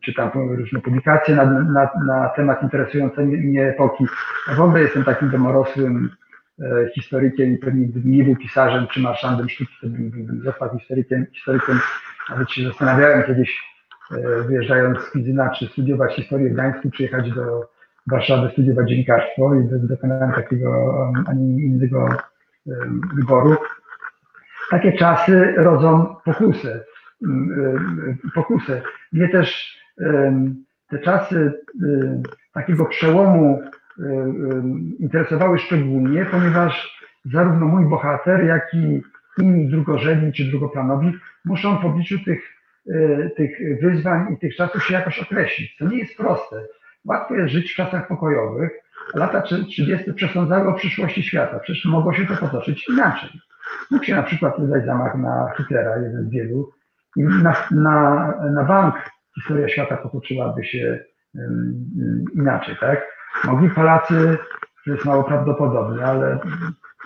[0.04, 4.06] czytam różne publikacje na, na, na temat interesujący mnie epoki.
[4.56, 6.10] W ogóle jestem takim domorosłym
[6.60, 10.78] e, historykiem i pewnie gdybym nie był pisarzem czy marszandem sztuki, to bym, bym został
[10.78, 11.78] historykiem, historykiem.
[12.30, 13.62] Nawet się zastanawiałem kiedyś,
[14.10, 17.70] e, wyjeżdżając z Kwizyna, czy studiować historię w Gdańsku, czy jechać do
[18.06, 22.08] Warszawy studiować dziennikarstwo i dokonałem takiego, ani innego
[23.14, 23.56] wyboru
[24.70, 26.84] takie czasy rodzą pokusę.
[27.24, 28.82] Mm, y, pokusę.
[29.12, 29.76] Mnie też
[30.90, 33.62] te czasy y, takiego przełomu
[33.98, 34.02] y,
[34.98, 39.02] interesowały szczególnie, ponieważ zarówno mój bohater, jak i
[39.38, 41.12] inni drugorzędni czy drugoplanowi
[41.44, 42.56] muszą w obliczu tych,
[43.36, 45.76] tych wyzwań i tych czasów się jakoś określić.
[45.76, 46.56] To nie jest proste.
[47.04, 48.70] Łatwo jest żyć w czasach pokojowych.
[49.14, 50.12] Lata 30.
[50.12, 51.58] przesądzały o przyszłości świata.
[51.58, 53.30] Przecież mogło się to potoczyć inaczej.
[53.90, 56.72] Mógł się na przykład udać zamach na Hitlera, jeden z wielu,
[57.16, 58.94] i na, na, na bank
[59.34, 60.98] historia świata potoczyłaby się
[62.34, 63.06] inaczej, tak?
[63.44, 64.38] Mogli Polacy,
[64.84, 66.38] to jest mało prawdopodobne, ale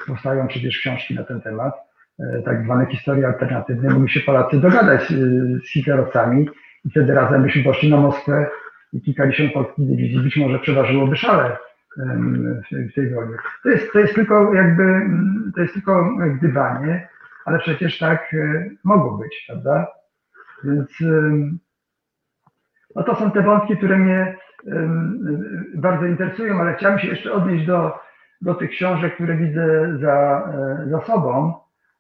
[0.07, 1.75] powstają przecież książki na ten temat,
[2.19, 5.15] e, tak zwane historie alternatywne, mogli się Polacy dogadać e,
[5.65, 6.49] z hitlerowcami
[6.85, 8.47] i wtedy razem byśmy poszli na Moskwę
[8.93, 11.57] i kilkadziesiąt polskich dywizji być może przeważyłoby szale
[12.91, 13.37] w tej wojnie.
[13.63, 15.01] To jest, to jest tylko jakby,
[15.55, 17.09] to jest tylko gdybanie,
[17.45, 19.87] ale przecież tak e, mogło być, prawda?
[20.65, 20.89] Więc
[22.97, 24.37] no to są te wątki, które mnie
[25.75, 27.99] bardzo interesują, ale chciałem się jeszcze odnieść do,
[28.41, 31.55] do tych książek, które widzę za, e, za sobą,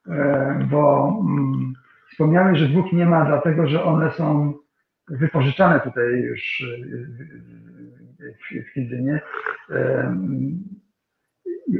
[0.08, 1.72] e, bo mm,
[2.10, 4.54] wspomniałem, że dwóch nie ma, dlatego że one są
[5.10, 6.62] wypożyczane tutaj już
[8.70, 9.20] w Kidzynie.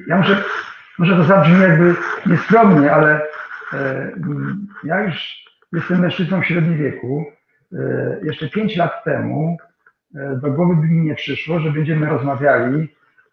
[0.08, 0.44] Ja muszę,
[0.98, 1.94] może to zabrzmi jakby
[2.26, 3.20] nieskromnie, ale
[4.84, 7.24] ja już jestem mężczyzną w średnim wieku.
[7.72, 9.56] E, jeszcze pięć lat temu
[10.14, 12.88] e, do głowy by mi nie przyszło, że będziemy rozmawiali,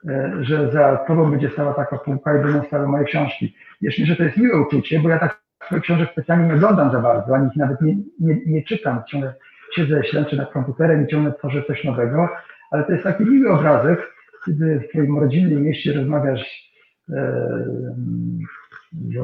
[0.07, 3.55] e, że za tobą będzie stała taka półka i będą stały moje książki.
[3.81, 6.99] Jeszcze że to jest miłe uczucie, bo ja tak swoich książek specjalnie nie oglądam za
[6.99, 9.03] bardzo, ani ich nawet nie, nie, nie czytam.
[9.07, 9.33] Ciągle
[9.75, 12.29] siedzę, ślęczę nad komputerem i ciągle tworzę coś nowego
[12.71, 14.13] ale to jest taki miły obrazek,
[14.45, 16.71] kiedy w Twoim rodzinnym mieście rozmawiasz
[17.09, 17.65] e,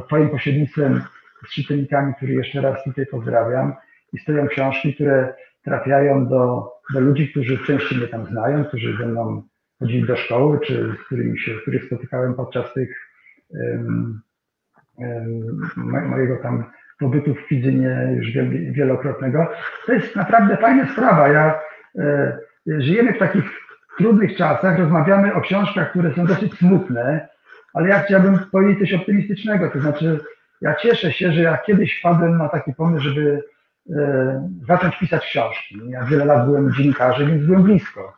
[0.07, 1.01] Twoim pośrednictwem
[1.47, 3.73] z czytelnikami, których jeszcze raz tutaj pozdrawiam
[4.13, 5.33] i stoją książki, które
[5.63, 9.43] trafiają do, do ludzi, którzy częściej mnie tam znają, którzy ze mną
[9.79, 13.09] chodzili do szkoły, czy z którymi się, których spotykałem podczas tych
[13.49, 14.21] um,
[14.97, 16.65] um, mojego tam
[17.03, 18.27] pobytu w Kwidzynie już
[18.71, 19.47] wielokrotnego.
[19.85, 21.27] To jest naprawdę fajna sprawa.
[21.27, 21.59] Ja
[21.99, 22.37] e,
[22.67, 23.43] żyjemy w takich
[23.97, 27.27] trudnych czasach, rozmawiamy o książkach, które są dosyć smutne,
[27.73, 30.19] ale ja chciałbym powiedzieć coś optymistycznego, to znaczy
[30.61, 33.43] ja cieszę się, że ja kiedyś wpadłem na taki pomysł, żeby
[33.95, 35.81] e, zacząć pisać książki.
[35.89, 38.17] Ja wiele lat byłem dziennikarzem, więc byłem blisko,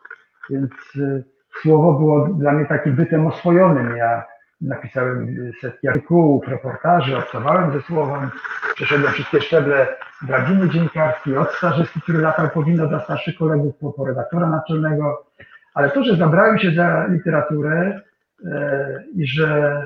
[0.50, 1.22] więc e,
[1.62, 3.96] słowo było dla mnie takim bytem oswojonym.
[3.96, 4.24] Ja
[4.60, 8.30] napisałem setki artykułów, reportaży, obcowałem ze słowem,
[8.74, 9.86] przeszedłem wszystkie szczeble
[10.22, 15.26] drabiny dziennikarskiej, od stażysty, który latał po wino dla starszych kolegów, po, po redaktora naczelnego,
[15.74, 18.00] ale to, że zabrałem się za literaturę
[18.44, 19.82] e, i że,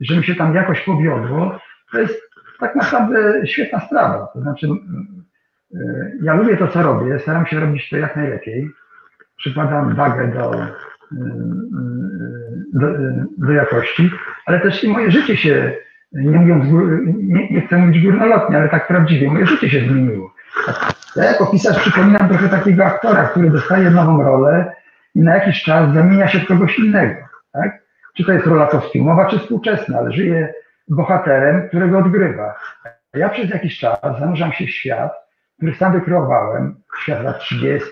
[0.00, 1.58] że mi się tam jakoś powiodło,
[1.92, 2.20] to jest
[2.60, 4.26] tak naprawdę świetna sprawa.
[4.32, 4.66] To znaczy,
[5.74, 5.78] e,
[6.22, 8.70] ja lubię to, co robię, staram się robić to jak najlepiej.
[9.36, 10.52] Przykładam wagę do,
[12.72, 12.86] do,
[13.38, 14.10] do jakości,
[14.46, 15.72] ale też i moje życie się,
[16.12, 16.64] nie mówiąc,
[17.16, 20.34] nie, nie chcę mówić górnolotnie, ale tak prawdziwie, moje życie się zmieniło.
[21.16, 24.72] Ja jako pisarz przypominam trochę takiego aktora, który dostaje nową rolę
[25.14, 27.14] i na jakiś czas zamienia się w kogoś innego.
[27.52, 27.82] Tak?
[28.16, 30.54] Czy to jest rola kostiumowa, czy współczesna, ale żyje
[30.88, 32.54] bohaterem, którego odgrywa.
[33.14, 35.12] Ja przez jakiś czas zanurzam się w świat,
[35.56, 37.90] który sam wykreowałem, świat lat 30.,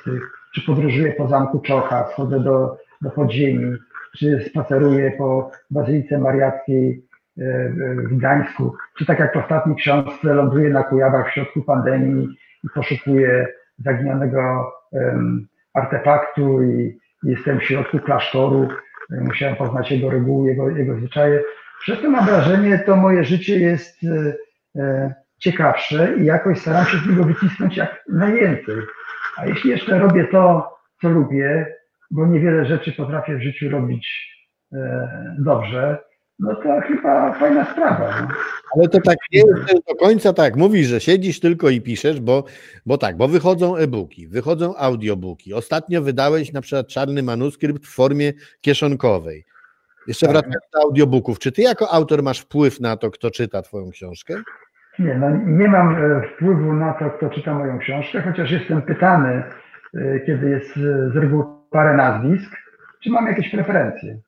[0.55, 3.77] czy podróżuję po zamku Czocha, schodzę do do podziemi,
[4.19, 7.05] czy spaceruję po Bazylice Mariackiej
[7.39, 12.29] e, w Gdańsku, czy tak jak w ostatniej książce ląduję na Kujawach w środku pandemii
[12.65, 13.47] i poszukuję
[13.79, 14.73] zaginionego
[15.75, 18.69] artefaktu i jestem w środku klasztoru,
[19.13, 21.43] e, musiałem poznać jego reguły, jego, jego zwyczaje.
[21.81, 24.01] Przez to mam wrażenie, to moje życie jest
[24.77, 28.77] e, ciekawsze i jakoś staram się z niego wycisnąć jak najwięcej.
[29.37, 31.67] A jeśli jeszcze robię to, co lubię,
[32.13, 34.33] bo niewiele rzeczy potrafię w życiu robić
[34.73, 35.09] e,
[35.39, 35.99] dobrze,
[36.39, 38.21] no to chyba fajna sprawa.
[38.21, 38.29] No.
[38.77, 40.57] Ale to tak nie jest do końca tak.
[40.57, 42.45] Mówisz, że siedzisz tylko i piszesz, bo,
[42.87, 45.55] bo tak, bo wychodzą e-booki, wychodzą audiobooki.
[45.55, 49.45] Ostatnio wydałeś na przykład czarny manuskrypt w formie kieszonkowej.
[50.07, 50.33] Jeszcze tak.
[50.33, 51.39] wracając do audiobooków.
[51.39, 54.35] Czy ty jako autor masz wpływ na to, kto czyta twoją książkę?
[54.99, 59.43] Nie, no nie mam e, wpływu na to, kto czyta moją książkę, chociaż jestem pytany,
[59.95, 60.77] e, kiedy jest
[61.13, 62.57] z reguły parę nazwisk,
[63.03, 64.19] czy mam jakieś preferencje.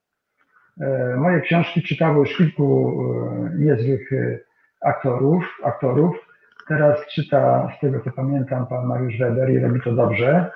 [0.81, 2.99] E, moje książki czytało już kilku
[3.57, 4.09] niezłych
[4.81, 6.15] aktorów, aktorów.
[6.67, 10.51] Teraz czyta, z tego co pamiętam, pan Mariusz Weber i robi to dobrze.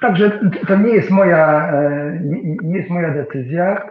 [0.00, 1.72] Także to nie jest moja,
[2.62, 3.90] nie jest moja decyzja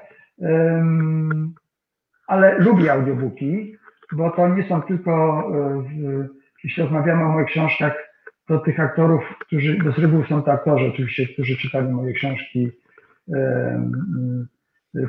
[2.30, 3.76] ale lubię audiobooki,
[4.12, 6.28] bo to nie są tylko, e,
[6.64, 8.09] jeśli rozmawiamy o moich książkach,
[8.50, 12.72] to tych aktorów, którzy, bez reguły są to aktorzy oczywiście, którzy czytali moje książki,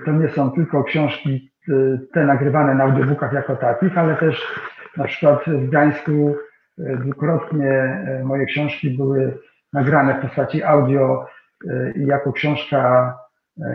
[0.05, 1.73] to nie są tylko książki e,
[2.13, 4.47] te nagrywane na audiobookach jako takich, ale też
[4.97, 6.37] na przykład w Gdańsku
[6.79, 9.39] e, dwukrotnie moje książki były
[9.73, 11.27] nagrane w postaci audio
[11.95, 13.15] i jako książka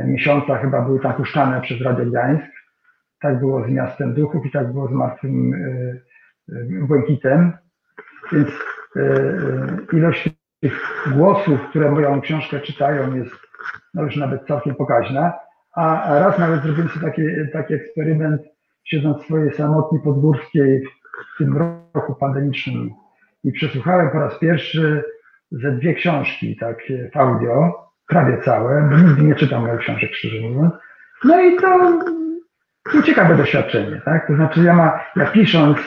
[0.06, 2.52] miesiąca chyba były tam puszczane przez Radio Gdańsk.
[3.22, 7.52] Tak było z Miastem Duchów i tak było z Martwym e, e, Błękitem.
[8.32, 8.75] Więc e,
[9.94, 10.30] ilość
[10.62, 13.36] tych głosów, które moją książkę czytają jest
[13.94, 15.34] no już nawet całkiem pokaźna.
[15.76, 17.22] A raz nawet zrobiłem sobie taki,
[17.54, 18.42] taki eksperyment,
[18.84, 20.84] siedząc w swojej samotni podgórskiej
[21.36, 21.58] w tym
[21.94, 22.90] roku pandemicznym
[23.44, 25.04] i przesłuchałem po raz pierwszy
[25.52, 26.78] ze dwie książki, tak
[27.14, 27.74] w audio,
[28.08, 30.74] prawie całe, bo nigdy nie czytam moich książek, szczerze mówiąc.
[31.24, 34.28] No i to ciekawe doświadczenie, tak?
[34.28, 35.78] To znaczy ja, ma, ja pisząc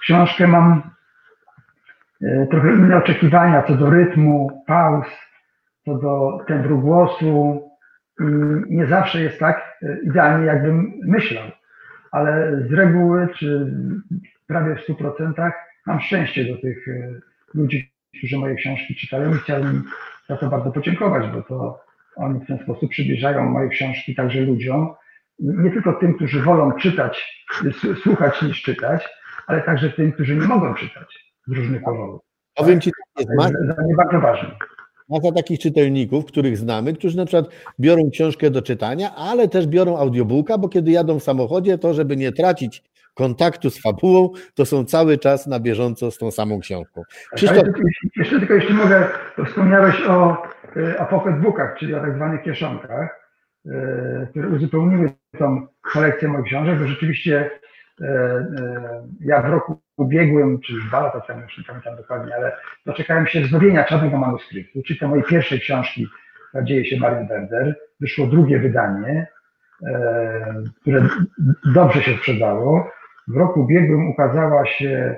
[0.00, 0.82] książkę mam e,
[2.50, 5.06] trochę inne oczekiwania co do rytmu, pauz,
[5.84, 7.62] co do tembru głosu.
[8.68, 11.44] I nie zawsze jest tak e, idealnie, jakbym myślał,
[12.12, 13.72] ale z reguły, czy
[14.46, 15.50] prawie w 100%
[15.86, 17.20] mam szczęście do tych e,
[17.54, 19.84] ludzi, którzy moje książki czytają i chciałbym
[20.28, 21.80] za to bardzo podziękować, bo to
[22.16, 24.94] oni w ten sposób przybliżają moje książki także ludziom,
[25.38, 27.44] nie tylko tym, którzy wolą czytać,
[28.02, 29.08] słuchać niż czytać,
[29.46, 32.20] ale także tym, którzy nie mogą czytać z różnych powodów.
[32.54, 34.50] Powiem Ci, tak, jest bardzo ważne.
[35.08, 39.98] Masa takich czytelników, których znamy, którzy na przykład biorą książkę do czytania, ale też biorą
[39.98, 42.82] audiobooka, bo kiedy jadą w samochodzie, to żeby nie tracić
[43.14, 47.02] kontaktu z fabułą, to są cały czas na bieżąco z tą samą książką.
[47.34, 47.64] Krzysztof...
[48.16, 50.36] Jeszcze tylko, jeśli mogę, to wspomniałeś o,
[50.76, 53.26] e, o pocketbookach, czyli o tak zwanych kieszonkach.
[53.70, 57.50] E, które uzupełniły tą kolekcję moich książek, bo rzeczywiście e, e,
[59.20, 63.26] ja w roku ubiegłym, czy już dwa lata temu, już nie pamiętam dokładnie, ale doczekałem
[63.26, 66.06] się wznowienia czarnego manuskryptu, czyli te mojej pierwszej książki,
[66.62, 67.76] dzieje się Marian Werder.
[68.00, 69.26] Wyszło drugie wydanie,
[70.80, 71.02] które
[71.74, 72.90] dobrze się sprzedało.
[73.28, 75.16] W roku ubiegłym ukazała się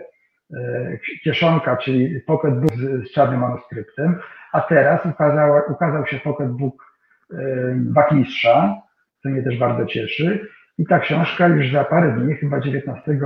[1.24, 4.18] kieszonka, czyli pocket book z, czarnym manuskryptem,
[4.52, 6.94] a teraz ukazała, ukazał się pocket book
[7.90, 8.74] Wachmistrza,
[9.22, 10.48] co mnie też bardzo cieszy.
[10.78, 13.18] I ta książka już za parę dni, chyba 19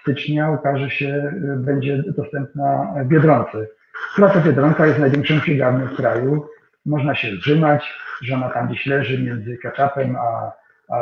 [0.00, 3.66] stycznia, ukaże się, będzie dostępna w Biedronce.
[4.16, 6.46] To Biedronka jest największą księgarnią w kraju.
[6.86, 10.52] Można się zrzymać, że ona tam gdzieś leży między ketchupem a,
[10.88, 10.96] a,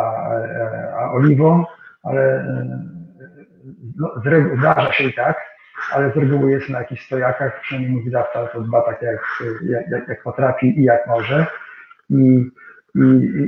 [0.98, 1.64] a oliwą,
[2.02, 2.46] ale
[3.96, 5.36] no, z reguły zdarza się i tak,
[5.92, 9.20] ale z reguły jest na jakichś stojakach, przynajmniej mój wydawca to dba tak jak,
[9.90, 11.46] jak, jak potrafi i jak może.
[12.10, 12.50] I,
[12.94, 13.00] i,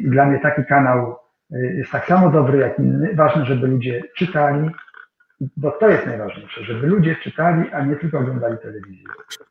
[0.05, 1.22] I, dla mnie taki kanał y,
[1.53, 3.15] jest tak samo dobry jak inny.
[3.15, 4.71] Ważne, żeby ludzie czytali,
[5.57, 9.05] bo to jest najważniejsze, żeby ludzie czytali, a nie tylko oglądali telewizję.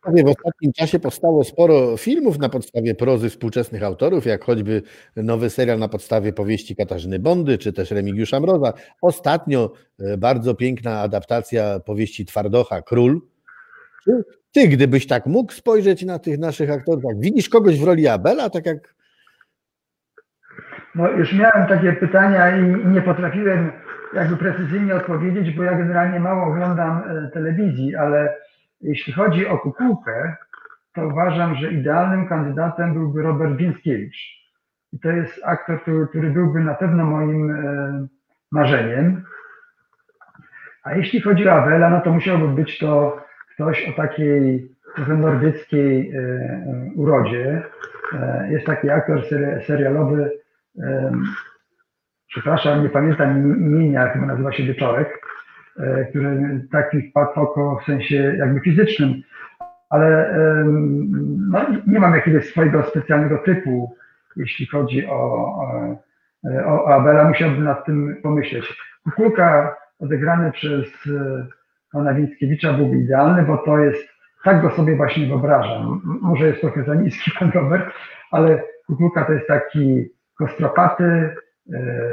[0.06, 4.82] W ostatnim czasie powstało sporo filmów na podstawie prozy współczesnych autorów, jak choćby
[5.16, 8.74] nowy serial na podstawie powieści Katarzyny Bondy, czy też Remigiusza Mroza.
[9.02, 13.22] Ostatnio e, bardzo piękna adaptacja powieści Twardocha, Król.
[14.52, 18.66] Ty, gdybyś tak mógł spojrzeć na tych naszych aktorów, widzisz kogoś w roli Abela, tak
[18.66, 18.96] jak
[20.96, 23.72] no już miałem takie pytania i nie potrafiłem
[24.14, 28.36] jakby precyzyjnie odpowiedzieć, bo ja generalnie mało oglądam e, telewizji, ale
[28.82, 30.36] jeśli chodzi o kukułkę,
[30.94, 34.42] to uważam, że idealnym kandydatem byłby Robert Więckiewicz.
[34.94, 38.08] I to jest aktor, który, który byłby na pewno moim e,
[38.52, 39.24] marzeniem.
[40.84, 43.22] A jeśli chodzi o Awela, no to musiałby być to
[43.54, 47.64] ktoś o takiej trochę nordyckiej e, urodzie.
[48.50, 49.22] Jest taki aktor
[49.68, 50.41] serialowy
[52.28, 55.26] przepraszam, nie pamiętam imienia, chyba nazywa się Wieczorek,
[55.80, 59.22] e, który taki wpadł w oko w sensie jakby fizycznym,
[59.90, 60.36] ale
[61.52, 63.96] no, nie mam jakiegoś swojego specjalnego typu,
[64.36, 65.56] jeśli chodzi o,
[66.66, 68.78] o Abela, musiałbym nad tym pomyśleć.
[69.04, 70.88] Kukulka odegrany przez
[71.92, 74.08] pana Więckiewicza byłby idealny, bo to jest,
[74.44, 76.02] tak go sobie właśnie wyobrażam.
[76.22, 77.94] Może jest trochę za niski pan Robert,
[78.32, 80.10] ale Kukulka to jest taki
[80.42, 81.36] kostropaty,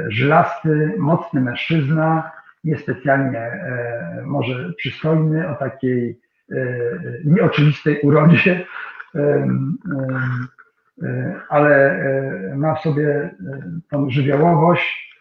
[0.07, 2.31] żylasty, mocny mężczyzna,
[2.63, 3.51] niespecjalnie
[4.25, 6.19] może przystojny, o takiej
[7.25, 8.65] nieoczywistej urodzie,
[11.49, 11.99] ale
[12.55, 13.29] ma w sobie
[13.89, 15.15] tą żywiołowość,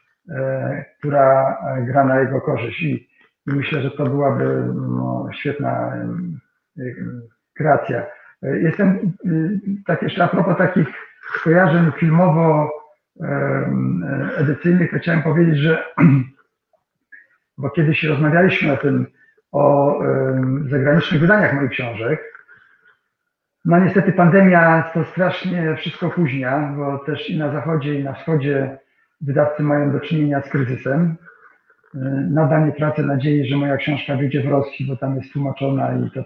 [0.99, 3.09] która gra na jego korzyść i,
[3.47, 5.97] myślę, że to byłaby no, świetna
[7.57, 8.07] kreacja.
[8.43, 9.13] Jestem,
[9.87, 10.89] tak jeszcze a propos takich
[11.39, 11.93] skojarzeń
[13.19, 15.85] filmowo-edycyjnych, to chciałem powiedzieć, że
[17.59, 19.07] bo kiedyś rozmawialiśmy o tym,
[19.53, 19.95] o
[20.71, 22.21] zagranicznych wydaniach moich książek.
[23.65, 28.79] No niestety pandemia to strasznie wszystko opóźnia, bo też i na zachodzie, i na wschodzie
[29.21, 31.17] wydawcy mają do czynienia z kryzysem.
[32.31, 36.11] Nadal nie tracę nadziei, że moja książka wyjdzie w Rosji, bo tam jest tłumaczona i
[36.11, 36.25] to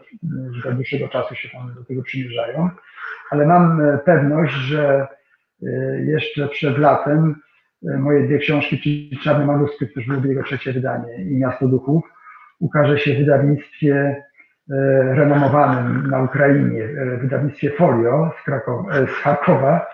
[0.64, 2.70] do dłuższego czasu się tam do tego przymierzają.
[3.30, 5.08] Ale mam pewność, że
[6.04, 7.34] jeszcze przed latem
[7.82, 12.04] moje dwie książki, czyli Czarny Manuskrypt, też byłoby jego trzecie wydanie i Miasto Duchów,
[12.62, 14.74] ukaże się w wydawnictwie e,
[15.14, 19.86] renomowanym na Ukrainie, e, wydawnictwie Folio z, Krakowa, e, z Charkowa.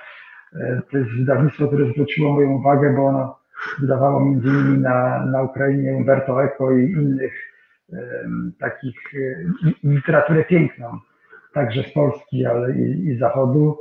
[0.91, 3.39] To jest wydawnictwo, które zwróciło moją uwagę, bo ono
[3.81, 7.33] wydawało między innymi na, na Ukrainie Umberto Eco i innych
[8.61, 8.95] takich
[9.85, 10.99] literaturę piękną,
[11.55, 13.79] także z Polski, ale i, i z Zachodu.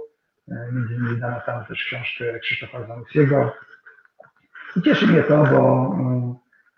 [0.47, 3.53] Między innymi tam też książkę Krzysztofa Zanussiego.
[4.75, 5.95] I cieszy mnie to, bo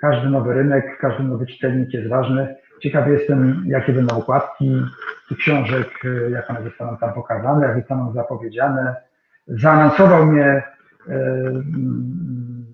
[0.02, 2.56] każdy nowy rynek, każdy nowy czytelnik jest ważny.
[2.82, 4.82] Ciekawy jestem, jakie będą okładki
[5.30, 5.88] tych książek,
[6.30, 8.96] jak one zostaną tam pokazane, jak zostaną zapowiedziane.
[9.48, 10.64] Zaanonsował mnie e,
[11.08, 12.66] mm,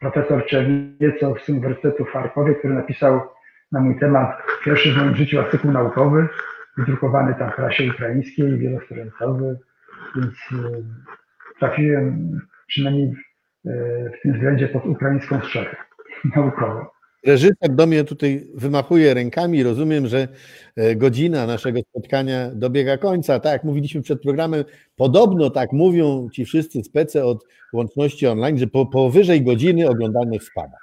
[0.00, 3.20] profesor Czerniecow z Uniwersytetu w Charkowie, który napisał
[3.72, 6.28] na mój temat pierwszy w moim życiu artykuł naukowy,
[6.76, 9.58] wydrukowany tam w prasie ukraińskiej, wielostronicowy,
[10.16, 10.34] więc
[10.64, 10.82] e,
[11.58, 13.14] trafiłem przynajmniej
[13.66, 13.70] e,
[14.18, 15.76] w tym względzie pod ukraińską strzechę
[16.36, 16.96] naukowo.
[17.26, 19.62] Reżyser do mnie tutaj wymachuje rękami.
[19.62, 20.28] Rozumiem, że
[20.76, 23.40] e, godzina naszego spotkania dobiega końca.
[23.40, 24.64] Tak jak mówiliśmy przed programem,
[24.96, 30.76] podobno tak mówią ci wszyscy spece od łączności online, że po, powyżej godziny oglądalność spada.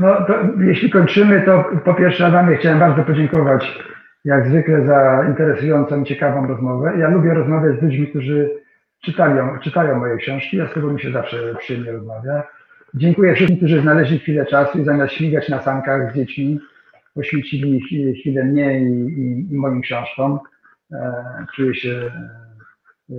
[0.00, 0.26] No
[0.60, 3.78] jeśli kończymy, to po pierwsze Adamie chciałem bardzo podziękować
[4.24, 6.92] jak zwykle za interesującą ciekawą rozmowę.
[6.98, 8.50] Ja lubię rozmawiać z ludźmi, którzy
[9.04, 12.42] czytają, czytają moje książki, a z tego mi się zawsze przyjemnie rozmawia.
[12.94, 16.60] Dziękuję wszystkim, którzy znaleźli chwilę czasu i zamiast śmigać na sankach z dziećmi,
[17.14, 17.80] poświęcili
[18.20, 20.38] chwilę mnie i, i, i moim książkom.
[20.92, 22.12] E, czuję się
[23.10, 23.14] e,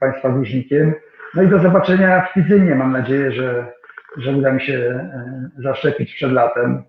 [0.00, 0.94] Państwa dłużnikiem.
[1.34, 2.74] No i do zobaczenia w Kwidzynie.
[2.74, 3.72] Mam nadzieję, że,
[4.16, 6.82] że uda mi się e, zaszczepić przed latem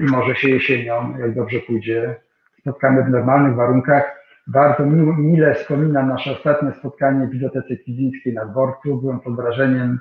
[0.00, 2.16] i może się jesienią, jak dobrze pójdzie.
[2.62, 4.22] Spotkamy w normalnych warunkach.
[4.46, 4.86] Bardzo
[5.16, 9.00] mile wspominam nasze ostatnie spotkanie w Bibliotece Kwidzyńskiej na dworcu.
[9.00, 9.98] Byłem pod wrażeniem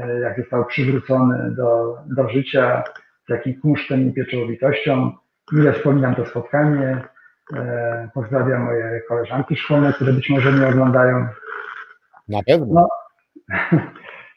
[0.00, 2.84] E, jak został przywrócony do, do życia,
[3.26, 5.12] z jakim kunsztem i pieczołowitością.
[5.52, 7.00] Mile wspominam to spotkanie.
[7.56, 11.26] E, pozdrawiam moje koleżanki szkolne, które być może mnie oglądają.
[12.28, 12.66] Na pewno.
[12.74, 12.88] No.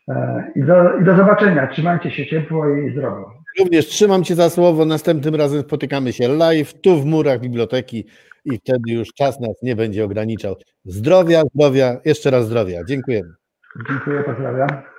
[0.10, 1.68] E, I do, I do zobaczenia.
[1.68, 3.32] Trzymajcie się ciepło i zdrowo.
[3.60, 4.86] Również trzymam Cię za słowo.
[4.86, 8.06] Następnym razem spotykamy się live, tu w murach biblioteki
[8.46, 10.56] i wtedy już czas nas nie będzie ograniczał.
[10.86, 12.84] Zdrowia, zdrowia, jeszcze raz zdrowia.
[12.84, 13.34] Dziękujemy.
[13.90, 14.95] Dziękuję, pozdrawiam.